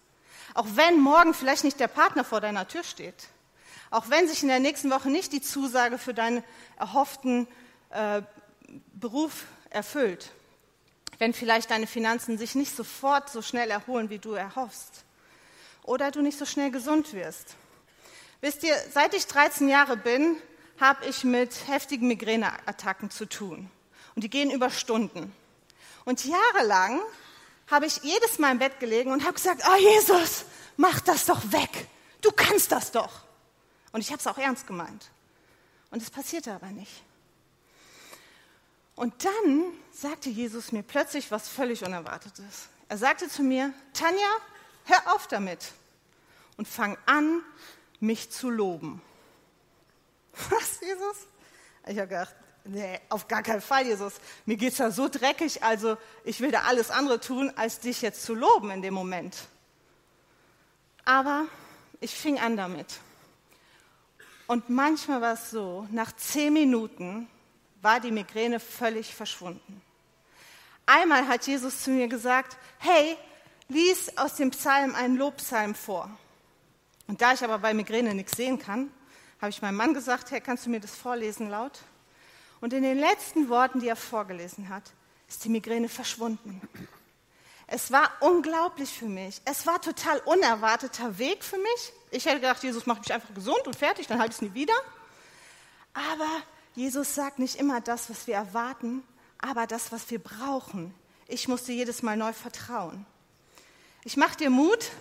Auch 0.53 0.67
wenn 0.75 0.99
morgen 0.99 1.33
vielleicht 1.33 1.63
nicht 1.63 1.79
der 1.79 1.87
Partner 1.87 2.23
vor 2.23 2.41
deiner 2.41 2.67
Tür 2.67 2.83
steht. 2.83 3.27
Auch 3.89 4.09
wenn 4.09 4.27
sich 4.27 4.41
in 4.41 4.49
der 4.49 4.59
nächsten 4.59 4.89
Woche 4.89 5.09
nicht 5.09 5.33
die 5.33 5.41
Zusage 5.41 5.97
für 5.97 6.13
deinen 6.13 6.43
erhofften 6.77 7.47
äh, 7.89 8.21
Beruf 8.93 9.45
erfüllt, 9.73 10.31
wenn 11.19 11.33
vielleicht 11.33 11.71
deine 11.71 11.87
Finanzen 11.87 12.37
sich 12.37 12.55
nicht 12.55 12.75
sofort 12.75 13.29
so 13.29 13.41
schnell 13.41 13.69
erholen, 13.69 14.09
wie 14.09 14.19
du 14.19 14.33
erhoffst, 14.33 15.03
oder 15.83 16.11
du 16.11 16.21
nicht 16.21 16.37
so 16.37 16.45
schnell 16.45 16.71
gesund 16.71 17.13
wirst. 17.13 17.55
Wisst 18.41 18.63
ihr, 18.63 18.75
seit 18.91 19.13
ich 19.13 19.27
13 19.27 19.69
Jahre 19.69 19.97
bin, 19.97 20.37
habe 20.79 21.05
ich 21.05 21.23
mit 21.23 21.67
heftigen 21.67 22.07
Migräneattacken 22.07 23.09
zu 23.09 23.25
tun. 23.25 23.69
Und 24.15 24.23
die 24.23 24.29
gehen 24.29 24.51
über 24.51 24.69
Stunden. 24.69 25.33
Und 26.05 26.25
jahrelang 26.25 26.99
habe 27.67 27.85
ich 27.85 27.97
jedes 28.03 28.39
Mal 28.39 28.51
im 28.51 28.59
Bett 28.59 28.79
gelegen 28.79 29.11
und 29.11 29.23
habe 29.23 29.33
gesagt, 29.33 29.63
oh 29.65 29.77
Jesus, 29.77 30.45
mach 30.77 30.99
das 31.01 31.25
doch 31.25 31.41
weg. 31.51 31.87
Du 32.21 32.31
kannst 32.31 32.71
das 32.71 32.91
doch. 32.91 33.21
Und 33.91 34.01
ich 34.01 34.09
habe 34.09 34.19
es 34.19 34.27
auch 34.27 34.37
ernst 34.37 34.67
gemeint. 34.67 35.09
Und 35.91 36.01
es 36.01 36.09
passierte 36.09 36.53
aber 36.53 36.67
nicht. 36.67 37.03
Und 38.95 39.25
dann 39.25 39.73
sagte 39.91 40.29
Jesus 40.29 40.71
mir 40.71 40.83
plötzlich 40.83 41.31
was 41.31 41.49
völlig 41.49 41.83
Unerwartetes. 41.83 42.67
Er 42.89 42.97
sagte 42.97 43.27
zu 43.27 43.41
mir, 43.41 43.73
Tanja, 43.93 44.27
hör 44.85 45.15
auf 45.15 45.27
damit 45.27 45.71
und 46.57 46.67
fang 46.67 46.97
an, 47.05 47.41
mich 47.99 48.29
zu 48.31 48.49
loben. 48.49 49.01
Was, 50.49 50.79
Jesus? 50.81 51.27
Ich 51.87 51.97
habe 51.97 52.07
gedacht, 52.07 52.35
nee, 52.65 52.99
auf 53.09 53.27
gar 53.27 53.43
keinen 53.43 53.61
Fall, 53.61 53.85
Jesus. 53.85 54.13
Mir 54.45 54.57
geht 54.57 54.73
es 54.73 54.77
ja 54.77 54.91
so 54.91 55.07
dreckig, 55.07 55.63
also 55.63 55.97
ich 56.23 56.41
will 56.41 56.51
da 56.51 56.61
alles 56.61 56.91
andere 56.91 57.19
tun, 57.19 57.51
als 57.55 57.79
dich 57.79 58.01
jetzt 58.01 58.23
zu 58.23 58.35
loben 58.35 58.71
in 58.71 58.81
dem 58.81 58.93
Moment. 58.93 59.47
Aber 61.05 61.45
ich 61.99 62.13
fing 62.13 62.39
an 62.39 62.57
damit. 62.57 62.99
Und 64.47 64.69
manchmal 64.69 65.21
war 65.21 65.33
es 65.33 65.51
so, 65.51 65.87
nach 65.91 66.11
zehn 66.15 66.53
Minuten 66.53 67.29
war 67.83 67.99
die 67.99 68.11
Migräne 68.11 68.59
völlig 68.59 69.13
verschwunden. 69.13 69.81
Einmal 70.85 71.27
hat 71.27 71.45
Jesus 71.45 71.83
zu 71.83 71.91
mir 71.91 72.07
gesagt, 72.07 72.57
hey, 72.79 73.17
lies 73.67 74.17
aus 74.17 74.35
dem 74.35 74.51
Psalm 74.51 74.95
einen 74.95 75.17
Lobpsalm 75.17 75.75
vor. 75.75 76.09
Und 77.07 77.21
da 77.21 77.33
ich 77.33 77.43
aber 77.43 77.59
bei 77.59 77.73
Migräne 77.73 78.13
nichts 78.13 78.35
sehen 78.35 78.57
kann, 78.57 78.91
habe 79.39 79.49
ich 79.49 79.61
meinem 79.61 79.75
Mann 79.75 79.93
gesagt, 79.93 80.31
hey, 80.31 80.41
kannst 80.41 80.65
du 80.65 80.69
mir 80.69 80.79
das 80.79 80.95
vorlesen 80.95 81.49
laut? 81.49 81.79
Und 82.61 82.71
in 82.73 82.83
den 82.83 82.97
letzten 82.97 83.49
Worten, 83.49 83.81
die 83.81 83.89
er 83.89 83.97
vorgelesen 83.97 84.69
hat, 84.69 84.83
ist 85.27 85.43
die 85.43 85.49
Migräne 85.49 85.89
verschwunden. 85.89 86.61
Es 87.67 87.91
war 87.91 88.09
unglaublich 88.21 88.89
für 88.89 89.05
mich. 89.05 89.41
Es 89.45 89.65
war 89.65 89.81
total 89.81 90.19
unerwarteter 90.19 91.17
Weg 91.17 91.43
für 91.43 91.57
mich. 91.57 91.93
Ich 92.11 92.25
hätte 92.25 92.39
gedacht, 92.39 92.63
Jesus 92.63 92.85
macht 92.85 93.01
mich 93.01 93.13
einfach 93.13 93.33
gesund 93.33 93.65
und 93.65 93.75
fertig, 93.75 94.07
dann 94.07 94.19
halte 94.19 94.31
ich 94.31 94.37
es 94.37 94.41
nie 94.41 94.53
wieder. 94.53 94.75
Aber 95.93 96.43
Jesus 96.75 97.13
sagt 97.13 97.39
nicht 97.39 97.55
immer 97.55 97.81
das, 97.81 98.09
was 98.09 98.25
wir 98.25 98.35
erwarten, 98.35 99.03
aber 99.37 99.67
das, 99.67 99.91
was 99.91 100.09
wir 100.09 100.19
brauchen. 100.19 100.93
Ich 101.27 101.47
muss 101.47 101.65
dir 101.65 101.75
jedes 101.75 102.01
Mal 102.01 102.17
neu 102.17 102.33
vertrauen. 102.33 103.05
Ich 104.03 104.17
mache 104.17 104.37
dir 104.37 104.49
Mut, 104.49 104.91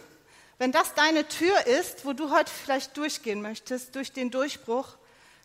wenn 0.59 0.71
das 0.71 0.95
deine 0.95 1.27
Tür 1.27 1.67
ist, 1.67 2.05
wo 2.05 2.13
du 2.13 2.31
heute 2.31 2.53
vielleicht 2.53 2.97
durchgehen 2.97 3.43
möchtest, 3.43 3.97
durch 3.97 4.13
den 4.13 4.31
Durchbruch, 4.31 4.97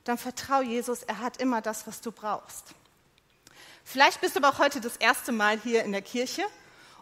dann 0.03 0.17
vertrau 0.17 0.62
Jesus, 0.62 1.03
er 1.03 1.19
hat 1.19 1.38
immer 1.38 1.62
das, 1.62 1.88
was 1.88 2.01
du 2.01 2.12
brauchst. 2.12 2.65
Vielleicht 3.84 4.22
bist 4.22 4.36
du 4.36 4.39
aber 4.39 4.50
auch 4.50 4.60
heute 4.60 4.81
das 4.81 4.98
erste 4.98 5.31
Mal 5.31 5.60
hier 5.60 5.84
in 5.84 5.93
der 5.93 6.01
Kirche 6.01 6.43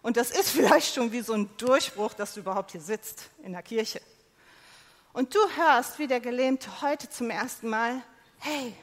und 0.02 0.18
das 0.18 0.32
ist 0.32 0.50
vielleicht 0.52 0.94
schon 0.94 1.12
wie 1.12 1.22
so 1.22 1.34
ein 1.34 1.50
Durchbruch, 1.58 2.14
dass 2.14 2.36
du 2.36 2.42
überhaupt 2.42 2.72
hier 2.72 2.82
sitzt 2.82 3.30
in 3.44 3.54
der 3.54 3.64
Kirche. 3.64 4.02
Und 5.14 5.34
du 5.34 5.40
hörst, 5.56 5.98
wie 5.98 6.08
der 6.08 6.20
Gelähmte 6.20 6.82
heute 6.82 7.10
zum 7.10 7.30
ersten 7.30 7.70
Mal, 7.70 8.02
hey, 8.40 8.76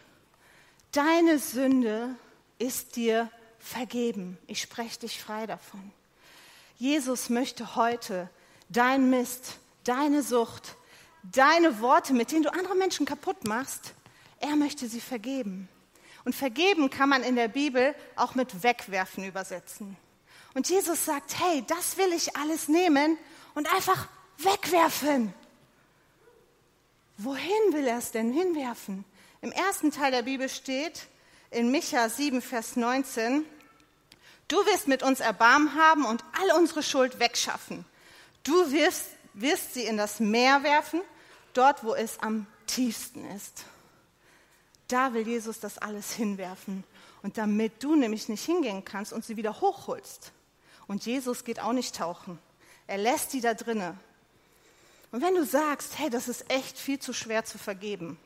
deine 0.93 1.39
Sünde 1.39 2.15
ist 2.59 2.97
dir 2.97 3.31
vergeben. 3.59 4.39
Ich 4.47 4.61
spreche 4.61 5.01
dich 5.01 5.21
frei 5.21 5.47
davon. 5.47 5.93
Jesus 6.77 7.31
möchte 7.31 7.77
heute 7.77 8.29
dein 8.69 9.11
Mist, 9.11 9.59
deine 9.85 10.23
Sucht, 10.23 10.77
deine 11.23 11.81
Worte, 11.81 12.13
mit 12.13 12.33
denen 12.33 12.43
du 12.43 12.53
andere 12.53 12.75
Menschen 12.75 13.07
kaputt 13.07 13.45
machst, 13.45 13.95
er 14.41 14.57
möchte 14.57 14.89
sie 14.89 15.01
vergeben. 15.01 15.69
Und 16.25 16.35
vergeben 16.35 16.91
kann 16.91 17.09
man 17.09 17.23
in 17.23 17.37
der 17.37 17.49
Bibel 17.49 17.95
auch 18.17 18.35
mit 18.35 18.63
wegwerfen 18.63 19.25
übersetzen. 19.25 19.97
Und 20.55 20.69
Jesus 20.69 21.05
sagt, 21.05 21.39
hey, 21.41 21.65
das 21.67 21.97
will 21.97 22.13
ich 22.13 22.37
alles 22.37 22.69
nehmen 22.69 23.17
und 23.55 23.73
einfach 23.73 24.09
wegwerfen. 24.39 25.33
Wohin 27.19 27.73
will 27.73 27.87
er 27.87 27.99
es 27.99 28.11
denn 28.11 28.33
hinwerfen? 28.33 29.05
Im 29.43 29.51
ersten 29.51 29.91
Teil 29.91 30.13
der 30.13 30.23
Bibel 30.23 30.49
steht 30.49 31.09
in 31.51 31.73
Micha 31.73 32.09
7, 32.09 32.41
Vers 32.41 32.77
19, 32.77 33.45
du 34.47 34.57
wirst 34.67 34.87
mit 34.87 35.03
uns 35.03 35.19
Erbarmen 35.19 35.75
haben 35.75 36.05
und 36.05 36.25
all 36.41 36.57
unsere 36.57 36.85
Schuld 36.85 37.19
wegschaffen. 37.19 37.85
Du 38.45 38.71
wirst, 38.71 39.09
wirst 39.35 39.75
sie 39.75 39.83
in 39.83 39.97
das 39.97 40.21
Meer 40.21 40.63
werfen, 40.63 41.01
dort 41.55 41.83
wo 41.83 41.93
es 41.93 42.21
am 42.21 42.47
tiefsten 42.69 43.29
ist. 43.33 43.65
Da 44.87 45.13
will 45.13 45.27
Jesus 45.27 45.59
das 45.59 45.77
alles 45.77 46.13
hinwerfen. 46.13 46.85
Und 47.25 47.37
damit 47.37 47.83
du 47.83 47.97
nämlich 47.97 48.29
nicht 48.29 48.45
hingehen 48.45 48.85
kannst 48.85 49.13
und 49.13 49.25
sie 49.25 49.37
wieder 49.37 49.61
hochholst. 49.61 50.31
Und 50.87 51.05
Jesus 51.05 51.43
geht 51.43 51.59
auch 51.59 51.73
nicht 51.73 51.97
tauchen. 51.97 52.39
Er 52.87 52.99
lässt 52.99 53.33
die 53.33 53.41
da 53.41 53.55
drinnen. 53.55 53.99
Und 55.11 55.21
wenn 55.21 55.35
du 55.35 55.45
sagst, 55.45 55.99
hey, 55.99 56.11
das 56.11 56.29
ist 56.29 56.49
echt 56.49 56.79
viel 56.79 57.01
zu 57.01 57.13
schwer 57.13 57.45
zu 57.45 57.59
vergeben, 57.59 58.19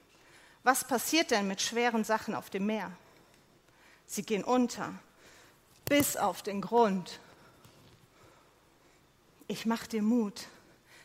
was 0.66 0.82
passiert 0.82 1.30
denn 1.30 1.46
mit 1.46 1.62
schweren 1.62 2.02
Sachen 2.02 2.34
auf 2.34 2.50
dem 2.50 2.66
Meer? 2.66 2.90
Sie 4.04 4.24
gehen 4.24 4.42
unter, 4.42 4.92
bis 5.84 6.16
auf 6.16 6.42
den 6.42 6.60
Grund. 6.60 7.20
Ich 9.46 9.64
mache 9.64 9.86
dir 9.86 10.02
Mut. 10.02 10.48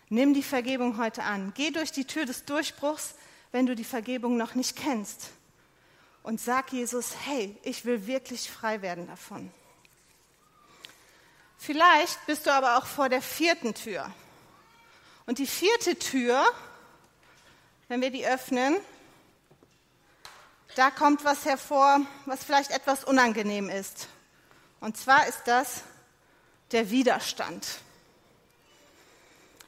Nimm 0.09 0.33
die 0.33 0.41
Vergebung 0.41 0.97
heute 0.97 1.21
an. 1.21 1.53
Geh 1.55 1.69
durch 1.69 1.91
die 1.91 2.05
Tür 2.05 2.25
des 2.25 2.43
Durchbruchs, 2.45 3.13
wenn 3.51 3.67
du 3.67 3.75
die 3.75 3.83
Vergebung 3.83 4.35
noch 4.35 4.55
nicht 4.55 4.75
kennst. 4.75 5.29
Und 6.23 6.41
sag 6.41 6.73
Jesus, 6.73 7.13
hey, 7.25 7.55
ich 7.61 7.85
will 7.85 8.07
wirklich 8.07 8.49
frei 8.49 8.81
werden 8.81 9.05
davon. 9.05 9.51
Vielleicht 11.59 12.25
bist 12.25 12.47
du 12.47 12.51
aber 12.51 12.79
auch 12.79 12.87
vor 12.87 13.09
der 13.09 13.21
vierten 13.21 13.75
Tür. 13.75 14.11
Und 15.27 15.37
die 15.37 15.45
vierte 15.45 15.99
Tür, 15.99 16.43
wenn 17.89 18.01
wir 18.01 18.09
die 18.09 18.25
öffnen, 18.25 18.75
da 20.75 20.91
kommt 20.91 21.23
was 21.25 21.45
hervor, 21.45 22.01
was 22.25 22.43
vielleicht 22.43 22.71
etwas 22.71 23.03
unangenehm 23.03 23.69
ist. 23.69 24.07
Und 24.79 24.97
zwar 24.97 25.27
ist 25.27 25.43
das 25.45 25.83
der 26.71 26.89
Widerstand. 26.89 27.67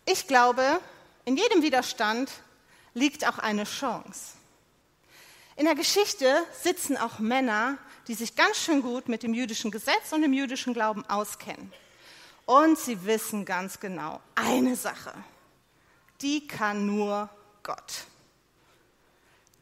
Ich 0.05 0.27
glaube, 0.27 0.79
in 1.25 1.37
jedem 1.37 1.61
Widerstand 1.61 2.31
liegt 2.93 3.27
auch 3.27 3.39
eine 3.39 3.63
Chance. 3.63 4.33
In 5.55 5.65
der 5.65 5.75
Geschichte 5.75 6.43
sitzen 6.61 6.97
auch 6.97 7.19
Männer, 7.19 7.77
die 8.07 8.15
sich 8.15 8.35
ganz 8.35 8.57
schön 8.57 8.81
gut 8.81 9.07
mit 9.07 9.23
dem 9.23 9.33
jüdischen 9.33 9.71
Gesetz 9.71 10.11
und 10.11 10.21
dem 10.21 10.33
jüdischen 10.33 10.73
Glauben 10.73 11.05
auskennen. 11.09 11.71
Und 12.45 12.77
sie 12.77 13.05
wissen 13.05 13.45
ganz 13.45 13.79
genau, 13.79 14.19
eine 14.35 14.75
Sache, 14.75 15.13
die 16.21 16.47
kann 16.47 16.85
nur 16.85 17.29
Gott. 17.61 18.05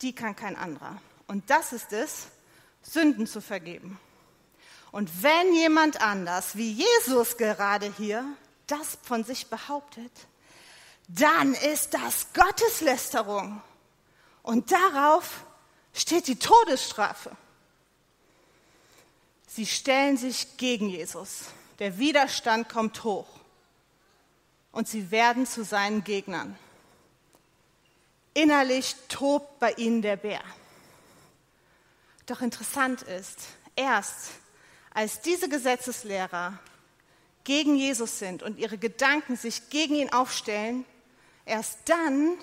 Die 0.02 0.16
kann 0.16 0.36
kein 0.36 0.56
anderer. 0.56 1.00
Und 1.32 1.50
das 1.50 1.72
ist 1.72 1.94
es, 1.94 2.28
Sünden 2.82 3.26
zu 3.26 3.40
vergeben. 3.40 3.98
Und 4.92 5.24
wenn 5.24 5.54
jemand 5.54 6.02
anders, 6.02 6.58
wie 6.58 6.74
Jesus 6.74 7.38
gerade 7.38 7.90
hier, 7.98 8.26
das 8.68 8.98
von 9.02 9.24
sich 9.24 9.48
behauptet, 9.48 10.12
dann 11.08 11.54
ist 11.54 11.94
das 11.94 12.34
Gotteslästerung. 12.34 13.62
Und 14.44 14.74
darauf 14.74 15.46
steht 15.94 16.28
die 16.28 16.36
Todesstrafe. 16.36 17.32
Sie 19.48 19.66
stellen 19.66 20.18
sich 20.18 20.58
gegen 20.58 20.90
Jesus. 20.90 21.44
Der 21.80 21.98
Widerstand 21.98 22.68
kommt 22.68 23.06
hoch. 23.06 23.30
Und 24.74 24.90
sie 24.90 25.12
werden 25.12 25.48
zu 25.48 25.64
seinen 25.64 26.04
Gegnern. 26.04 26.58
Innerlich 28.34 28.98
tobt 29.08 29.60
bei 29.60 29.72
ihnen 29.76 30.02
der 30.02 30.18
Bär. 30.18 30.44
Doch 32.32 32.42
interessant 32.42 33.02
ist, 33.02 33.40
erst 33.76 34.30
als 34.94 35.20
diese 35.20 35.50
Gesetzeslehrer 35.50 36.58
gegen 37.44 37.76
Jesus 37.76 38.20
sind 38.20 38.42
und 38.42 38.58
ihre 38.58 38.78
Gedanken 38.78 39.36
sich 39.36 39.70
gegen 39.70 39.96
ihn 39.96 40.14
aufstellen, 40.14 40.86
erst 41.46 41.80
dann 41.90 42.38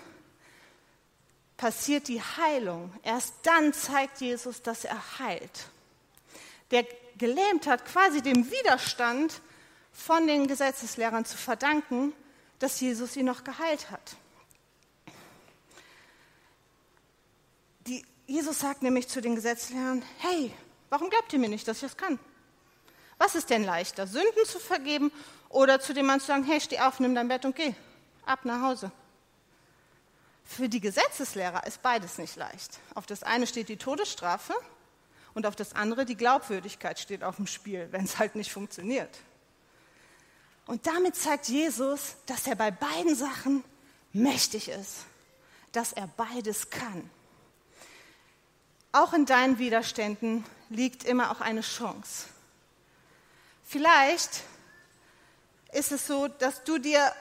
passiert 1.57 2.09
die 2.09 2.21
Heilung. 2.21 2.93
Erst 3.03 3.33
dann 3.45 3.73
zeigt 3.73 4.21
Jesus, 4.21 4.61
dass 4.61 4.85
er 4.85 5.19
heilt. 5.21 5.71
Der 6.71 6.85
Gelähmte 7.17 7.71
hat 7.71 7.87
quasi 7.87 8.21
dem 8.21 8.51
Widerstand 8.51 9.41
von 9.91 10.27
den 10.27 10.49
Gesetzeslehrern 10.49 11.25
zu 11.25 11.39
verdanken, 11.39 12.13
dass 12.59 12.79
Jesus 12.79 13.17
ihn 13.17 13.25
noch 13.25 13.43
geheilt 13.43 13.91
hat. 13.91 14.17
Die, 17.87 18.05
Jesus 18.29 18.59
sagt 18.59 18.83
nämlich 18.83 19.09
zu 19.09 19.23
den 19.23 19.35
Gesetzeslehrern, 19.35 20.03
hey, 20.19 20.53
warum 20.91 21.09
glaubt 21.09 21.33
ihr 21.33 21.39
mir 21.39 21.49
nicht, 21.49 21.67
dass 21.67 21.79
ich 21.79 21.85
das 21.85 21.97
kann? 21.97 22.19
Was 23.17 23.35
ist 23.35 23.49
denn 23.49 23.65
leichter, 23.65 24.07
Sünden 24.07 24.45
zu 24.45 24.59
vergeben 24.61 25.11
oder 25.49 25.81
zu 25.81 25.95
dem 25.95 26.05
Mann 26.05 26.21
zu 26.21 26.27
sagen, 26.27 26.45
hey, 26.45 26.61
steh 26.61 26.79
auf, 26.79 27.01
nimm 27.01 27.15
dein 27.15 27.29
Bett 27.29 27.47
und 27.47 27.57
geh 27.57 27.75
ab 28.27 28.45
nach 28.45 28.61
Hause? 28.61 28.93
Für 30.45 30.69
die 30.69 30.81
Gesetzeslehrer 30.81 31.67
ist 31.67 31.81
beides 31.81 32.19
nicht 32.19 32.37
leicht. 32.37 32.81
Auf 32.95 33.07
das 33.07 33.23
eine 33.23 33.47
steht 33.47 33.71
die 33.71 33.79
Todesstrafe 33.79 34.53
und 35.33 35.47
auf 35.47 35.57
das 35.57 35.75
andere 35.75 36.05
die 36.05 36.17
Glaubwürdigkeit 36.17 36.99
steht 36.99 37.25
auf 37.25 37.37
dem 37.37 37.47
Spiel, 37.47 37.89
wenn 37.93 38.05
es 38.05 38.19
halt 38.19 38.35
nicht 38.35 38.53
funktioniert. 38.53 39.21
Und 40.67 40.87
damit 40.87 41.17
zeigt 41.17 41.49
Jesus, 41.49 42.17
dass 42.27 42.47
er 42.47 42.57
bei 42.57 42.71
beiden 42.71 43.15
Sachen 43.15 43.65
mächtig 44.13 44.69
ist, 44.69 45.07
dass 45.73 45.95
er 45.95 46.09
beides 46.09 46.69
kann. 46.69 47.11
Auch 48.93 49.13
in 49.13 49.27
deinen 49.27 49.59
Widerständen 49.59 50.45
liegt 50.71 51.05
immer 51.05 51.31
auch 51.31 51.41
eine 51.41 51.61
Chance. 51.61 52.27
Vielleicht 53.65 54.43
ist 55.73 55.93
es 55.93 56.07
so, 56.07 56.29
dass 56.29 56.65
du 56.65 56.79
dir 56.79 57.13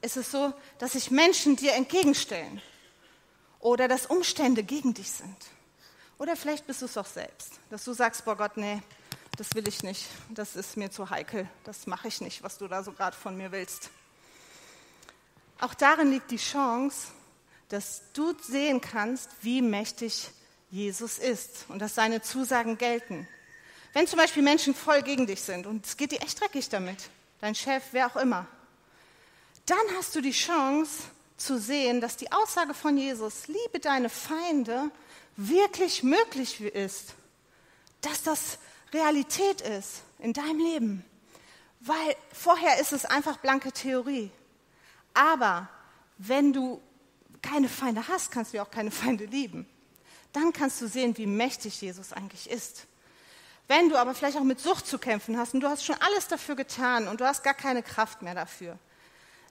ist 0.00 0.16
es 0.16 0.30
so, 0.30 0.52
dass 0.78 0.92
sich 0.92 1.10
Menschen 1.10 1.54
dir 1.56 1.74
entgegenstellen 1.74 2.60
oder 3.60 3.86
dass 3.86 4.06
Umstände 4.06 4.64
gegen 4.64 4.94
dich 4.94 5.10
sind. 5.10 5.36
Oder 6.18 6.36
vielleicht 6.36 6.66
bist 6.66 6.82
du 6.82 6.86
es 6.86 6.98
auch 6.98 7.06
selbst, 7.06 7.52
dass 7.70 7.84
du 7.84 7.92
sagst, 7.92 8.24
boah 8.24 8.36
Gott, 8.36 8.56
nee, 8.56 8.82
das 9.36 9.54
will 9.54 9.66
ich 9.66 9.82
nicht, 9.82 10.08
das 10.30 10.56
ist 10.56 10.76
mir 10.76 10.90
zu 10.90 11.08
heikel, 11.08 11.48
das 11.64 11.86
mache 11.86 12.08
ich 12.08 12.20
nicht, 12.20 12.42
was 12.42 12.58
du 12.58 12.68
da 12.68 12.82
so 12.82 12.92
gerade 12.92 13.16
von 13.16 13.36
mir 13.36 13.52
willst. 13.52 13.90
Auch 15.60 15.74
darin 15.74 16.10
liegt 16.10 16.30
die 16.32 16.36
Chance, 16.36 17.08
dass 17.72 18.02
du 18.12 18.34
sehen 18.40 18.80
kannst, 18.80 19.30
wie 19.40 19.62
mächtig 19.62 20.28
Jesus 20.70 21.18
ist 21.18 21.64
und 21.68 21.78
dass 21.78 21.94
seine 21.94 22.20
Zusagen 22.20 22.76
gelten. 22.76 23.26
Wenn 23.94 24.06
zum 24.06 24.18
Beispiel 24.18 24.42
Menschen 24.42 24.74
voll 24.74 25.02
gegen 25.02 25.26
dich 25.26 25.40
sind 25.40 25.66
und 25.66 25.86
es 25.86 25.96
geht 25.96 26.12
dir 26.12 26.20
echt 26.20 26.40
dreckig 26.40 26.68
damit, 26.68 26.98
dein 27.40 27.54
Chef, 27.54 27.82
wer 27.92 28.06
auch 28.06 28.16
immer, 28.16 28.46
dann 29.66 29.78
hast 29.96 30.14
du 30.14 30.20
die 30.20 30.32
Chance 30.32 31.04
zu 31.38 31.58
sehen, 31.58 32.00
dass 32.00 32.16
die 32.16 32.30
Aussage 32.30 32.74
von 32.74 32.96
Jesus, 32.96 33.48
liebe 33.48 33.80
deine 33.80 34.10
Feinde, 34.10 34.90
wirklich 35.36 36.02
möglich 36.02 36.60
ist. 36.60 37.14
Dass 38.02 38.22
das 38.22 38.58
Realität 38.92 39.62
ist 39.62 40.02
in 40.18 40.32
deinem 40.32 40.58
Leben. 40.58 41.04
Weil 41.80 42.16
vorher 42.32 42.80
ist 42.80 42.92
es 42.92 43.06
einfach 43.06 43.38
blanke 43.38 43.72
Theorie. 43.72 44.30
Aber 45.14 45.68
wenn 46.18 46.52
du 46.52 46.80
keine 47.42 47.68
Feinde 47.68 48.06
hast, 48.08 48.30
kannst 48.30 48.54
du 48.54 48.62
auch 48.62 48.70
keine 48.70 48.90
Feinde 48.90 49.24
lieben. 49.26 49.66
dann 50.32 50.54
kannst 50.54 50.80
du 50.80 50.88
sehen, 50.88 51.18
wie 51.18 51.26
mächtig 51.26 51.82
Jesus 51.82 52.12
eigentlich 52.14 52.48
ist. 52.48 52.86
Wenn 53.68 53.90
du 53.90 53.96
aber 53.96 54.14
vielleicht 54.14 54.38
auch 54.38 54.44
mit 54.44 54.60
Sucht 54.60 54.86
zu 54.86 54.98
kämpfen 54.98 55.36
hast 55.36 55.52
und 55.52 55.60
du 55.60 55.68
hast 55.68 55.84
schon 55.84 55.96
alles 56.00 56.26
dafür 56.26 56.56
getan 56.56 57.06
und 57.06 57.20
du 57.20 57.26
hast 57.26 57.42
gar 57.42 57.54
keine 57.54 57.82
Kraft 57.82 58.22
mehr 58.22 58.34
dafür, 58.34 58.78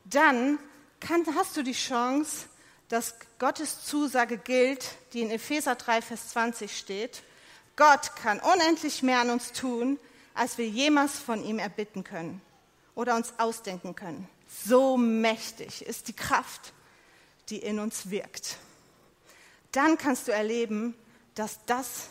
dann 0.06 0.58
kann, 1.00 1.24
hast 1.36 1.56
du 1.56 1.64
die 1.64 1.74
Chance, 1.74 2.48
dass 2.90 3.16
Gottes 3.40 3.86
Zusage 3.86 4.38
gilt, 4.38 4.86
die 5.14 5.22
in 5.22 5.32
Epheser 5.32 5.76
3, 5.76 6.02
Vers 6.02 6.30
20 6.30 6.76
steht. 6.76 7.24
Gott 7.76 8.16
kann 8.16 8.40
unendlich 8.40 9.02
mehr 9.02 9.20
an 9.20 9.30
uns 9.30 9.54
tun, 9.54 10.00
als 10.34 10.58
wir 10.58 10.68
jemals 10.68 11.18
von 11.18 11.44
ihm 11.44 11.60
erbitten 11.60 12.04
können 12.04 12.42
oder 12.96 13.16
uns 13.16 13.34
ausdenken 13.38 13.96
können. 13.96 14.28
So 14.66 14.98
mächtig 14.98 15.86
ist 15.86 16.10
die 16.10 16.14
Kraft, 16.14 16.74
die 17.52 17.60
in 17.60 17.80
uns 17.80 18.10
wirkt. 18.10 18.58
Dann 19.72 19.98
kannst 19.98 20.28
du 20.28 20.32
erleben, 20.32 20.96
dass 21.36 21.60
das 21.66 22.08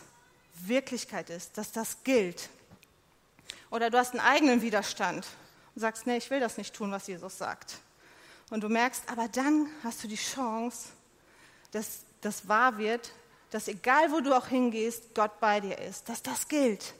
Wirklichkeit 0.54 1.30
ist, 1.30 1.58
dass 1.58 1.72
das 1.72 2.04
gilt. 2.04 2.48
Oder 3.70 3.90
du 3.90 3.98
hast 3.98 4.12
einen 4.12 4.20
eigenen 4.20 4.62
Widerstand 4.62 5.26
und 5.74 5.80
sagst, 5.80 6.06
nee, 6.06 6.16
ich 6.16 6.30
will 6.30 6.40
das 6.40 6.56
nicht 6.56 6.74
tun, 6.74 6.90
was 6.90 7.06
Jesus 7.06 7.38
sagt. 7.38 7.78
Und 8.50 8.62
du 8.62 8.68
merkst, 8.68 9.04
aber 9.08 9.28
dann 9.28 9.68
hast 9.84 10.02
du 10.02 10.08
die 10.08 10.16
Chance, 10.16 10.88
dass 11.70 12.00
das 12.20 12.48
wahr 12.48 12.78
wird, 12.78 13.12
dass 13.50 13.68
egal 13.68 14.10
wo 14.12 14.20
du 14.20 14.36
auch 14.36 14.48
hingehst, 14.48 15.14
Gott 15.14 15.40
bei 15.40 15.60
dir 15.60 15.78
ist, 15.78 16.08
dass 16.08 16.22
das 16.22 16.48
gilt. 16.48 16.94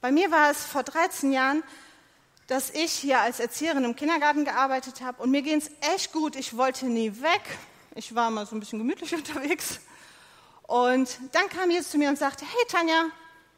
Bei 0.00 0.10
mir 0.10 0.30
war 0.30 0.50
es 0.50 0.64
vor 0.64 0.82
13 0.82 1.32
Jahren, 1.32 1.62
dass 2.46 2.70
ich 2.70 2.92
hier 2.92 3.20
als 3.20 3.40
Erzieherin 3.40 3.84
im 3.84 3.96
Kindergarten 3.96 4.44
gearbeitet 4.44 5.00
habe 5.00 5.22
und 5.22 5.30
mir 5.30 5.42
ging 5.42 5.58
es 5.58 5.70
echt 5.94 6.12
gut. 6.12 6.36
Ich 6.36 6.56
wollte 6.56 6.86
nie 6.86 7.20
weg. 7.22 7.42
Ich 7.94 8.14
war 8.14 8.30
mal 8.30 8.46
so 8.46 8.56
ein 8.56 8.60
bisschen 8.60 8.78
gemütlich 8.78 9.14
unterwegs. 9.14 9.80
Und 10.62 11.18
dann 11.32 11.48
kam 11.48 11.70
Jesus 11.70 11.90
zu 11.90 11.98
mir 11.98 12.08
und 12.08 12.18
sagte, 12.18 12.44
hey 12.44 12.64
Tanja, 12.68 13.06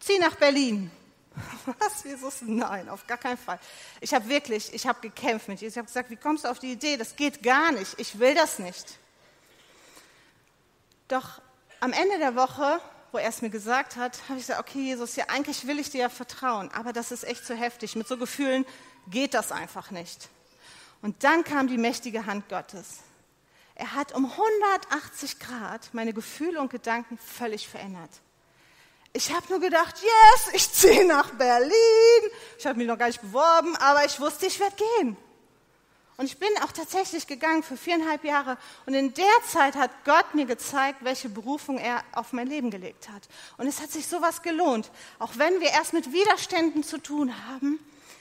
zieh 0.00 0.18
nach 0.18 0.34
Berlin. 0.36 0.90
Was, 1.78 2.04
Jesus? 2.04 2.42
Nein, 2.42 2.88
auf 2.88 3.06
gar 3.06 3.18
keinen 3.18 3.38
Fall. 3.38 3.58
Ich 4.00 4.14
habe 4.14 4.28
wirklich, 4.28 4.72
ich 4.72 4.86
habe 4.86 5.00
gekämpft 5.00 5.48
mit 5.48 5.60
Jesus. 5.60 5.74
Ich 5.74 5.78
habe 5.78 5.86
gesagt, 5.86 6.10
wie 6.10 6.16
kommst 6.16 6.44
du 6.44 6.48
auf 6.48 6.58
die 6.58 6.72
Idee? 6.72 6.96
Das 6.96 7.16
geht 7.16 7.42
gar 7.42 7.72
nicht. 7.72 7.98
Ich 7.98 8.18
will 8.18 8.34
das 8.34 8.58
nicht. 8.58 8.98
Doch 11.08 11.40
am 11.80 11.92
Ende 11.92 12.18
der 12.18 12.34
Woche, 12.34 12.80
wo 13.12 13.18
er 13.18 13.28
es 13.28 13.42
mir 13.42 13.50
gesagt 13.50 13.96
hat, 13.96 14.18
habe 14.28 14.38
ich 14.38 14.46
gesagt, 14.46 14.60
okay, 14.60 14.80
Jesus, 14.80 15.16
ja, 15.16 15.26
eigentlich 15.28 15.66
will 15.66 15.78
ich 15.78 15.90
dir 15.90 16.02
ja 16.02 16.08
vertrauen, 16.08 16.70
aber 16.72 16.92
das 16.92 17.12
ist 17.12 17.24
echt 17.24 17.44
zu 17.44 17.54
heftig. 17.54 17.94
Mit 17.94 18.08
so 18.08 18.16
Gefühlen 18.16 18.64
geht 19.08 19.34
das 19.34 19.52
einfach 19.52 19.90
nicht. 19.90 20.28
Und 21.02 21.22
dann 21.22 21.44
kam 21.44 21.68
die 21.68 21.78
mächtige 21.78 22.26
Hand 22.26 22.48
Gottes. 22.48 23.00
Er 23.74 23.94
hat 23.94 24.14
um 24.14 24.30
180 24.30 25.38
Grad 25.40 25.92
meine 25.92 26.12
Gefühle 26.12 26.60
und 26.60 26.70
Gedanken 26.70 27.18
völlig 27.18 27.68
verändert. 27.68 28.10
Ich 29.12 29.32
habe 29.32 29.46
nur 29.48 29.60
gedacht, 29.60 29.94
yes, 30.02 30.54
ich 30.54 30.72
ziehe 30.72 31.06
nach 31.06 31.30
Berlin. 31.30 31.70
Ich 32.58 32.66
habe 32.66 32.78
mich 32.78 32.86
noch 32.86 32.98
gar 32.98 33.06
nicht 33.06 33.22
beworben, 33.22 33.76
aber 33.76 34.04
ich 34.04 34.18
wusste, 34.18 34.46
ich 34.46 34.58
werde 34.58 34.76
gehen. 34.98 35.16
Und 36.16 36.26
ich 36.26 36.38
bin 36.38 36.48
auch 36.62 36.70
tatsächlich 36.70 37.26
gegangen 37.26 37.64
für 37.64 37.76
viereinhalb 37.76 38.22
Jahre. 38.24 38.56
Und 38.86 38.94
in 38.94 39.14
der 39.14 39.24
Zeit 39.50 39.74
hat 39.74 39.90
Gott 40.04 40.34
mir 40.34 40.46
gezeigt, 40.46 40.98
welche 41.02 41.28
Berufung 41.28 41.78
er 41.78 42.04
auf 42.12 42.32
mein 42.32 42.46
Leben 42.46 42.70
gelegt 42.70 43.08
hat. 43.08 43.22
Und 43.56 43.66
es 43.66 43.80
hat 43.80 43.90
sich 43.90 44.06
sowas 44.06 44.42
gelohnt. 44.42 44.90
Auch 45.18 45.32
wenn 45.36 45.60
wir 45.60 45.70
erst 45.70 45.92
mit 45.92 46.12
Widerständen 46.12 46.84
zu 46.84 46.98
tun 46.98 47.34
haben, 47.48 47.80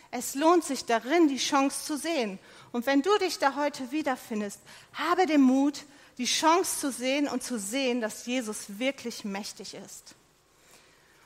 es 0.09 0.33
lohnt 0.33 0.63
sich 0.63 0.85
darin, 0.85 1.27
die 1.27 1.37
Chance 1.37 1.85
zu 1.85 1.97
sehen. 1.97 2.39
Und 2.73 2.85
wenn 2.87 3.01
du 3.01 3.17
dich 3.19 3.39
da 3.39 3.55
heute 3.55 3.91
wiederfindest, 3.91 4.59
habe 4.95 5.27
den 5.27 5.41
Mut, 5.41 5.85
die 6.17 6.25
Chance 6.25 6.79
zu 6.79 6.91
sehen 6.91 7.27
und 7.27 7.43
zu 7.43 7.59
sehen, 7.59 8.01
dass 8.01 8.25
Jesus 8.25 8.79
wirklich 8.79 9.23
mächtig 9.23 9.75
ist. 9.75 10.15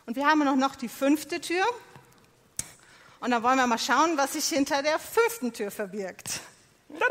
Und 0.05 0.17
wir 0.17 0.27
haben 0.27 0.43
noch 0.59 0.75
die 0.75 0.89
fünfte 0.89 1.41
Tür. 1.41 1.65
Und 3.21 3.31
dann 3.31 3.41
wollen 3.43 3.57
wir 3.57 3.65
mal 3.65 3.79
schauen, 3.79 4.17
was 4.17 4.33
sich 4.33 4.45
hinter 4.45 4.83
der 4.83 4.99
fünften 4.99 5.53
Tür 5.53 5.71
verbirgt. 5.71 6.41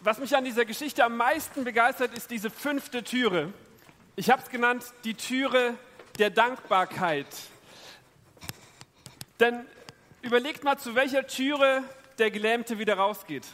Was 0.00 0.18
mich 0.18 0.36
an 0.36 0.44
dieser 0.44 0.64
Geschichte 0.64 1.02
am 1.02 1.16
meisten 1.16 1.64
begeistert, 1.64 2.16
ist 2.16 2.30
diese 2.30 2.48
fünfte 2.48 3.02
Türe. 3.02 3.52
Ich 4.14 4.30
habe 4.30 4.40
es 4.40 4.48
genannt, 4.50 4.84
die 5.02 5.14
Türe 5.14 5.76
der 6.20 6.30
Dankbarkeit. 6.30 7.26
Denn 9.40 9.66
überlegt 10.22 10.64
mal, 10.64 10.78
zu 10.78 10.94
welcher 10.94 11.26
Türe 11.26 11.82
der 12.18 12.30
Gelähmte 12.30 12.78
wieder 12.78 12.96
rausgeht 12.96 13.44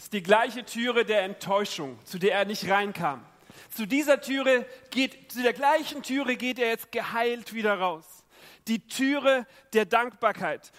ist 0.00 0.14
die 0.14 0.22
gleiche 0.22 0.64
Türe 0.64 1.04
der 1.04 1.24
Enttäuschung, 1.24 1.98
zu 2.06 2.18
der 2.18 2.32
er 2.32 2.46
nicht 2.46 2.70
reinkam. 2.70 3.22
Zu 3.68 3.84
dieser 3.84 4.22
Türe 4.22 4.64
geht, 4.88 5.30
zu 5.30 5.42
der 5.42 5.52
gleichen 5.52 6.02
Türe 6.02 6.36
geht 6.36 6.58
er 6.58 6.68
jetzt 6.68 6.90
geheilt 6.90 7.52
wieder 7.52 7.78
raus. 7.78 8.24
Die 8.66 8.86
Türe 8.86 9.46
der 9.74 9.84
Dankbarkeit. 9.84 10.72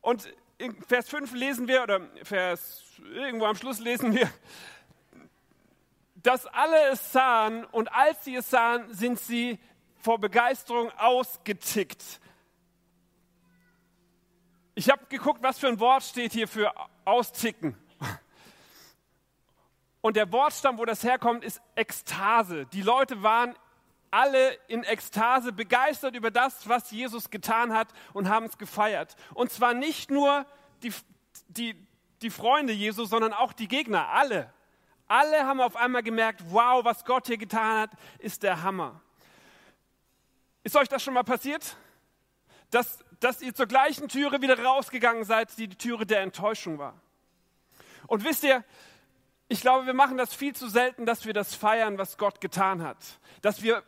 Und 0.00 0.28
in 0.58 0.74
Vers 0.88 1.08
5 1.08 1.34
lesen 1.34 1.68
wir, 1.68 1.84
oder 1.84 2.00
Vers, 2.24 2.82
irgendwo 3.14 3.44
am 3.44 3.54
Schluss 3.54 3.78
lesen 3.78 4.12
wir, 4.12 4.28
dass 6.16 6.44
alle 6.46 6.88
es 6.90 7.12
sahen 7.12 7.64
und 7.66 7.92
als 7.92 8.24
sie 8.24 8.34
es 8.34 8.50
sahen, 8.50 8.92
sind 8.92 9.20
sie 9.20 9.60
vor 10.02 10.18
Begeisterung 10.18 10.90
ausgetickt. 10.98 12.02
Ich 14.74 14.90
habe 14.90 15.06
geguckt, 15.06 15.42
was 15.42 15.58
für 15.58 15.68
ein 15.68 15.78
Wort 15.78 16.02
steht 16.02 16.32
hier 16.32 16.48
für 16.48 16.72
austicken. 17.04 17.76
Und 20.00 20.16
der 20.16 20.30
Wortstamm, 20.32 20.78
wo 20.78 20.84
das 20.84 21.02
herkommt, 21.04 21.44
ist 21.44 21.62
Ekstase. 21.76 22.66
Die 22.66 22.82
Leute 22.82 23.22
waren 23.22 23.54
alle 24.10 24.54
in 24.68 24.84
Ekstase 24.84 25.52
begeistert 25.52 26.14
über 26.14 26.30
das, 26.30 26.68
was 26.68 26.90
Jesus 26.90 27.30
getan 27.30 27.72
hat 27.72 27.88
und 28.12 28.28
haben 28.28 28.46
es 28.46 28.58
gefeiert. 28.58 29.16
Und 29.32 29.50
zwar 29.50 29.74
nicht 29.74 30.10
nur 30.10 30.44
die, 30.82 30.92
die, 31.48 31.74
die 32.22 32.30
Freunde 32.30 32.72
Jesus, 32.72 33.10
sondern 33.10 33.32
auch 33.32 33.52
die 33.52 33.68
Gegner, 33.68 34.08
alle. 34.08 34.52
Alle 35.06 35.46
haben 35.46 35.60
auf 35.60 35.76
einmal 35.76 36.02
gemerkt, 36.02 36.42
wow, 36.48 36.84
was 36.84 37.04
Gott 37.04 37.26
hier 37.26 37.38
getan 37.38 37.82
hat, 37.82 37.90
ist 38.18 38.42
der 38.42 38.62
Hammer. 38.62 39.00
Ist 40.62 40.76
euch 40.76 40.88
das 40.88 41.02
schon 41.02 41.14
mal 41.14 41.24
passiert? 41.24 41.76
Dass, 42.70 43.03
dass 43.20 43.42
ihr 43.42 43.54
zur 43.54 43.66
gleichen 43.66 44.08
Türe 44.08 44.42
wieder 44.42 44.58
rausgegangen 44.62 45.24
seid, 45.24 45.56
die 45.58 45.68
die 45.68 45.76
Türe 45.76 46.06
der 46.06 46.20
Enttäuschung 46.20 46.78
war. 46.78 47.00
Und 48.06 48.24
wisst 48.24 48.44
ihr, 48.44 48.64
ich 49.48 49.60
glaube, 49.60 49.86
wir 49.86 49.94
machen 49.94 50.16
das 50.16 50.34
viel 50.34 50.54
zu 50.54 50.68
selten, 50.68 51.06
dass 51.06 51.26
wir 51.26 51.32
das 51.32 51.54
feiern, 51.54 51.98
was 51.98 52.16
Gott 52.16 52.40
getan 52.40 52.82
hat. 52.82 52.98
Dass 53.42 53.62
wir 53.62 53.82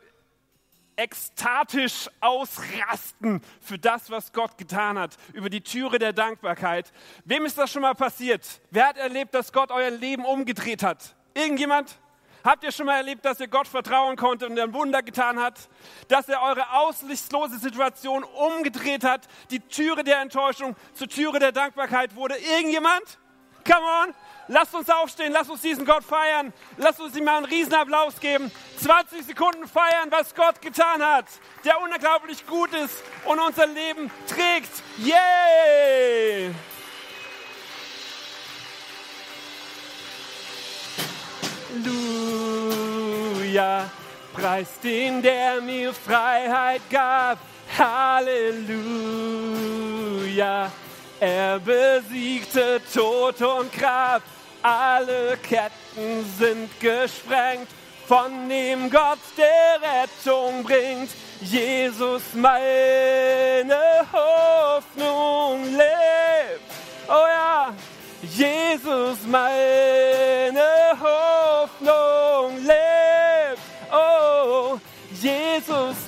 ekstatisch 0.97 2.09
ausrasten 2.21 3.43
für 3.61 3.79
das, 3.79 4.11
was 4.11 4.33
Gott 4.33 4.57
getan 4.59 4.99
hat, 4.99 5.17
über 5.35 5.51
die 5.51 5.61
Türe 5.61 5.99
der 5.99 6.13
Dankbarkeit. 6.13 6.93
Wem 7.25 7.45
ist 7.45 7.59
das 7.59 7.71
schon 7.71 7.83
mal 7.83 7.95
passiert? 7.95 8.61
Wer 8.71 8.89
hat 8.89 8.97
erlebt, 8.97 9.35
dass 9.35 9.53
Gott 9.53 9.71
euer 9.71 9.91
Leben 9.91 10.25
umgedreht 10.25 10.83
hat? 10.83 11.15
Irgendjemand? 11.35 11.99
Habt 12.47 12.63
ihr 12.63 12.71
schon 12.71 12.87
mal 12.87 12.99
erlebt, 12.99 13.25
dass 13.25 13.41
ihr 13.41 13.49
Gott 13.49 13.67
vertrauen 13.67 14.15
konntet 14.15 14.49
und 14.49 14.57
ein 14.57 14.73
Wunder 14.73 15.03
getan 15.03 15.41
hat? 15.41 15.69
Dass 16.07 16.29
er 16.29 16.43
eure 16.43 16.75
aussichtslose 16.75 17.59
Situation 17.59 18.23
umgedreht 18.23 19.03
hat, 19.03 19.27
die 19.51 19.59
Türe 19.59 20.05
der 20.05 20.21
Enttäuschung 20.21 20.77
zur 20.95 21.09
Türe 21.09 21.41
der 21.41 21.51
Dankbarkeit 21.51 22.15
wurde? 22.15 22.37
Irgendjemand? 22.37 23.19
Come 23.65 23.85
on! 23.85 24.15
Lasst 24.47 24.77
uns 24.77 24.89
aufstehen, 24.89 25.33
lasst 25.33 25.51
uns 25.51 25.63
diesen 25.63 25.85
Gott 25.85 26.05
feiern. 26.05 26.53
Lasst 26.77 27.01
uns 27.01 27.17
ihm 27.17 27.25
mal 27.25 27.39
einen 27.39 27.47
Riesenapplaus 27.47 28.21
geben. 28.21 28.53
20 28.79 29.27
Sekunden 29.27 29.67
feiern, 29.67 30.09
was 30.11 30.33
Gott 30.37 30.63
getan 30.63 31.03
hat, 31.03 31.27
der 31.65 31.81
unglaublich 31.83 32.47
gut 32.47 32.73
ist 32.75 33.03
und 33.25 33.41
unser 33.41 33.67
Leben 33.67 34.09
trägt. 34.29 34.71
Yay! 34.99 36.55
Halleluja, 43.57 43.91
preis 44.35 44.69
den, 44.83 45.23
der 45.23 45.61
mir 45.63 45.95
Freiheit 45.95 46.83
gab. 46.91 47.39
Halleluja, 47.79 48.33
er 51.21 51.59
besiegte 51.61 52.81
Tod 52.93 53.41
und 53.41 53.73
Grab 53.73 54.23
alle 54.63 55.39
Ketten 55.39 56.25
sind 56.39 56.69
gesprengt 56.81 57.69
von 58.07 58.49
dem 58.49 58.91
Gott, 58.91 59.19
der 59.37 59.81
Rettung 59.81 60.63
bringt. 60.63 61.11
Jesus, 61.41 62.23
meine 62.35 63.79
Hoffnung 64.13 65.65
lebt. 65.65 66.61
Oh 67.09 67.27
ja, 67.27 67.73
Jesus, 68.23 69.19
meine 69.27 70.63
Hoffnung 71.01 72.59
lebt. 72.65 72.96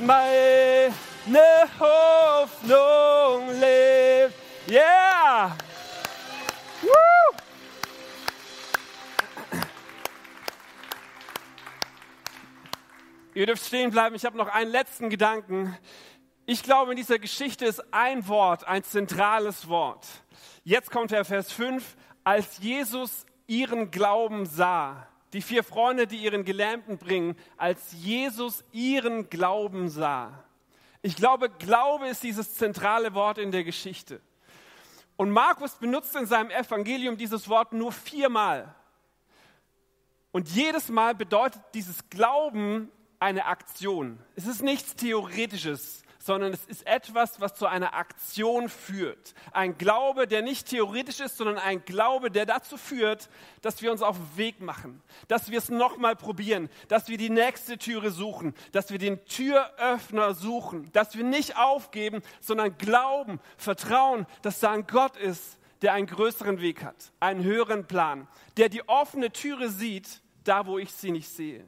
meine 0.08 1.68
Hoffnung 1.78 3.50
lebt. 3.60 4.34
Yeah! 4.66 5.54
Woo! 6.80 7.36
Ihr 13.34 13.44
dürft 13.44 13.66
stehen 13.66 13.90
bleiben, 13.90 14.16
ich 14.16 14.24
habe 14.24 14.38
noch 14.38 14.48
einen 14.48 14.70
letzten 14.70 15.10
Gedanken. 15.10 15.76
Ich 16.46 16.62
glaube, 16.62 16.92
in 16.92 16.96
dieser 16.96 17.18
Geschichte 17.18 17.66
ist 17.66 17.84
ein 17.92 18.26
Wort 18.28 18.66
ein 18.66 18.84
zentrales 18.84 19.68
Wort. 19.68 20.06
Jetzt 20.64 20.90
kommt 20.90 21.10
der 21.10 21.26
Vers 21.26 21.52
5, 21.52 21.96
als 22.24 22.58
Jesus 22.60 23.26
ihren 23.46 23.90
Glauben 23.90 24.46
sah 24.46 25.06
die 25.32 25.42
vier 25.42 25.62
Freunde, 25.62 26.06
die 26.06 26.16
ihren 26.16 26.44
Gelähmten 26.44 26.98
bringen, 26.98 27.36
als 27.56 27.92
Jesus 27.92 28.64
ihren 28.72 29.28
Glauben 29.28 29.88
sah. 29.88 30.44
Ich 31.02 31.16
glaube, 31.16 31.50
Glaube 31.50 32.08
ist 32.08 32.22
dieses 32.22 32.54
zentrale 32.54 33.14
Wort 33.14 33.38
in 33.38 33.50
der 33.50 33.64
Geschichte. 33.64 34.20
Und 35.16 35.30
Markus 35.30 35.74
benutzt 35.74 36.14
in 36.16 36.26
seinem 36.26 36.50
Evangelium 36.50 37.16
dieses 37.16 37.48
Wort 37.48 37.72
nur 37.72 37.92
viermal. 37.92 38.74
Und 40.32 40.48
jedes 40.48 40.88
Mal 40.88 41.14
bedeutet 41.14 41.62
dieses 41.74 42.08
Glauben 42.10 42.90
eine 43.18 43.46
Aktion. 43.46 44.18
Es 44.36 44.46
ist 44.46 44.62
nichts 44.62 44.94
Theoretisches, 44.94 46.02
sondern 46.28 46.52
es 46.52 46.66
ist 46.66 46.86
etwas, 46.86 47.40
was 47.40 47.54
zu 47.54 47.66
einer 47.66 47.94
Aktion 47.94 48.68
führt. 48.68 49.32
Ein 49.50 49.78
Glaube, 49.78 50.26
der 50.26 50.42
nicht 50.42 50.68
theoretisch 50.68 51.20
ist, 51.20 51.38
sondern 51.38 51.56
ein 51.56 51.86
Glaube, 51.86 52.30
der 52.30 52.44
dazu 52.44 52.76
führt, 52.76 53.30
dass 53.62 53.80
wir 53.80 53.90
uns 53.90 54.02
auf 54.02 54.18
den 54.18 54.36
Weg 54.36 54.60
machen, 54.60 55.02
dass 55.28 55.50
wir 55.50 55.56
es 55.56 55.70
nochmal 55.70 56.16
probieren, 56.16 56.68
dass 56.88 57.08
wir 57.08 57.16
die 57.16 57.30
nächste 57.30 57.78
Türe 57.78 58.10
suchen, 58.10 58.54
dass 58.72 58.90
wir 58.90 58.98
den 58.98 59.24
Türöffner 59.24 60.34
suchen, 60.34 60.92
dass 60.92 61.16
wir 61.16 61.24
nicht 61.24 61.56
aufgeben, 61.56 62.20
sondern 62.42 62.76
glauben, 62.76 63.40
vertrauen, 63.56 64.26
dass 64.42 64.60
da 64.60 64.72
ein 64.72 64.86
Gott 64.86 65.16
ist, 65.16 65.58
der 65.80 65.94
einen 65.94 66.08
größeren 66.08 66.60
Weg 66.60 66.84
hat, 66.84 67.10
einen 67.20 67.42
höheren 67.42 67.86
Plan, 67.86 68.28
der 68.58 68.68
die 68.68 68.86
offene 68.86 69.32
Türe 69.32 69.70
sieht, 69.70 70.20
da 70.44 70.66
wo 70.66 70.78
ich 70.78 70.92
sie 70.92 71.10
nicht 71.10 71.30
sehe. 71.30 71.64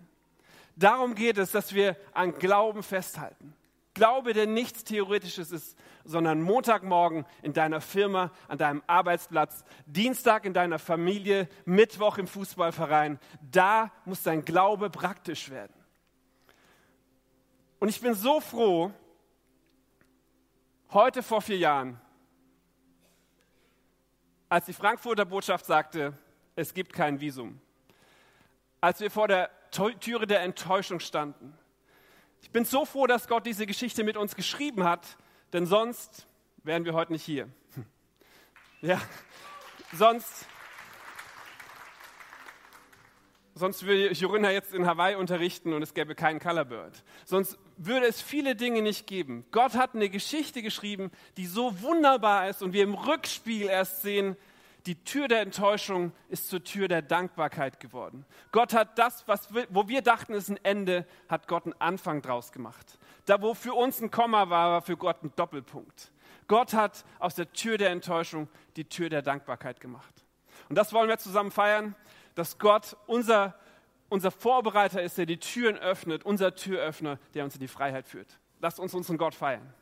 Darum 0.77 1.14
geht 1.14 1.38
es, 1.38 1.51
dass 1.51 1.73
wir 1.73 1.96
an 2.12 2.35
Glauben 2.35 2.83
festhalten. 2.83 3.55
Glaube, 3.94 4.33
der 4.33 4.46
nichts 4.46 4.85
Theoretisches 4.85 5.50
ist, 5.50 5.76
sondern 6.05 6.42
Montagmorgen 6.42 7.26
in 7.42 7.53
deiner 7.53 7.81
Firma, 7.81 8.31
an 8.46 8.59
deinem 8.59 8.83
Arbeitsplatz, 8.87 9.64
Dienstag 9.87 10.44
in 10.44 10.55
deiner 10.55 10.79
Familie, 10.79 11.48
Mittwoch 11.64 12.18
im 12.18 12.29
Fußballverein. 12.29 13.18
Da 13.40 13.90
muss 14.05 14.22
dein 14.22 14.44
Glaube 14.44 14.90
praktisch 14.90 15.50
werden. 15.50 15.74
Und 17.81 17.88
ich 17.88 18.00
bin 18.00 18.14
so 18.14 18.40
froh, 18.40 18.92
heute 20.90 21.22
vor 21.22 21.42
vier 21.42 21.59
Jahren, 21.59 22.00
als 24.48 24.66
die 24.66 24.72
Frankfurter 24.72 25.24
Botschaft 25.24 25.64
sagte, 25.64 26.12
es 26.55 26.74
gibt 26.74 26.92
kein 26.92 27.20
Visum, 27.20 27.61
als 28.81 29.00
wir 29.00 29.11
vor 29.11 29.29
der 29.29 29.50
Türe 29.70 30.26
der 30.26 30.42
Enttäuschung 30.42 31.00
standen, 31.00 31.57
ich 32.42 32.50
bin 32.50 32.64
so 32.64 32.85
froh, 32.85 33.07
dass 33.07 33.29
Gott 33.29 33.46
diese 33.46 33.66
Geschichte 33.66 34.05
mit 34.05 34.16
uns 34.16 34.35
geschrieben 34.35 34.85
hat, 34.85 35.16
denn 35.53 35.66
sonst 35.66 36.26
wären 36.62 36.85
wir 36.85 36.94
heute 36.94 37.12
nicht 37.12 37.24
hier. 37.24 37.48
Ja, 38.83 38.98
sonst, 39.92 40.46
sonst 43.55 43.85
würde 43.85 44.12
Jorina 44.12 44.50
jetzt 44.50 44.72
in 44.72 44.87
Hawaii 44.87 45.16
unterrichten 45.16 45.74
und 45.74 45.83
es 45.83 45.92
gäbe 45.92 46.14
keinen 46.14 46.40
Colorbird. 46.40 47.05
Sonst 47.26 47.59
würde 47.76 48.07
es 48.07 48.22
viele 48.22 48.57
Dinge 48.57 48.81
nicht 48.81 49.07
geben. 49.07 49.44
Gott 49.50 49.74
hat 49.74 49.94
eine 49.94 50.09
Geschichte 50.09 50.62
geschrieben, 50.62 51.11
die 51.37 51.44
so 51.44 51.83
wunderbar 51.83 52.48
ist 52.48 52.62
und 52.62 52.72
wir 52.72 52.83
im 52.83 52.94
Rückspiel 52.94 53.66
erst 53.66 54.00
sehen, 54.00 54.37
die 54.86 55.04
Tür 55.04 55.28
der 55.28 55.40
Enttäuschung 55.40 56.12
ist 56.28 56.48
zur 56.48 56.64
Tür 56.64 56.88
der 56.88 57.02
Dankbarkeit 57.02 57.80
geworden. 57.80 58.24
Gott 58.52 58.72
hat 58.72 58.98
das, 58.98 59.26
was 59.28 59.52
wir, 59.54 59.66
wo 59.70 59.88
wir 59.88 60.02
dachten, 60.02 60.32
ist 60.32 60.48
ein 60.48 60.58
Ende, 60.62 61.06
hat 61.28 61.48
Gott 61.48 61.64
einen 61.64 61.74
Anfang 61.78 62.22
draus 62.22 62.52
gemacht. 62.52 62.98
Da, 63.26 63.42
wo 63.42 63.54
für 63.54 63.74
uns 63.74 64.00
ein 64.00 64.10
Komma 64.10 64.48
war, 64.48 64.70
war 64.70 64.82
für 64.82 64.96
Gott 64.96 65.22
ein 65.22 65.32
Doppelpunkt. 65.36 66.12
Gott 66.48 66.72
hat 66.72 67.04
aus 67.18 67.34
der 67.34 67.52
Tür 67.52 67.78
der 67.78 67.90
Enttäuschung 67.90 68.48
die 68.76 68.84
Tür 68.84 69.08
der 69.08 69.22
Dankbarkeit 69.22 69.80
gemacht. 69.80 70.24
Und 70.68 70.76
das 70.76 70.92
wollen 70.92 71.08
wir 71.08 71.18
zusammen 71.18 71.50
feiern, 71.50 71.94
dass 72.34 72.58
Gott 72.58 72.96
unser, 73.06 73.54
unser 74.08 74.30
Vorbereiter 74.30 75.02
ist, 75.02 75.18
der 75.18 75.26
die 75.26 75.38
Türen 75.38 75.76
öffnet, 75.76 76.24
unser 76.24 76.54
Türöffner, 76.54 77.18
der 77.34 77.44
uns 77.44 77.54
in 77.54 77.60
die 77.60 77.68
Freiheit 77.68 78.08
führt. 78.08 78.38
Lasst 78.60 78.80
uns 78.80 78.94
unseren 78.94 79.18
Gott 79.18 79.34
feiern. 79.34 79.72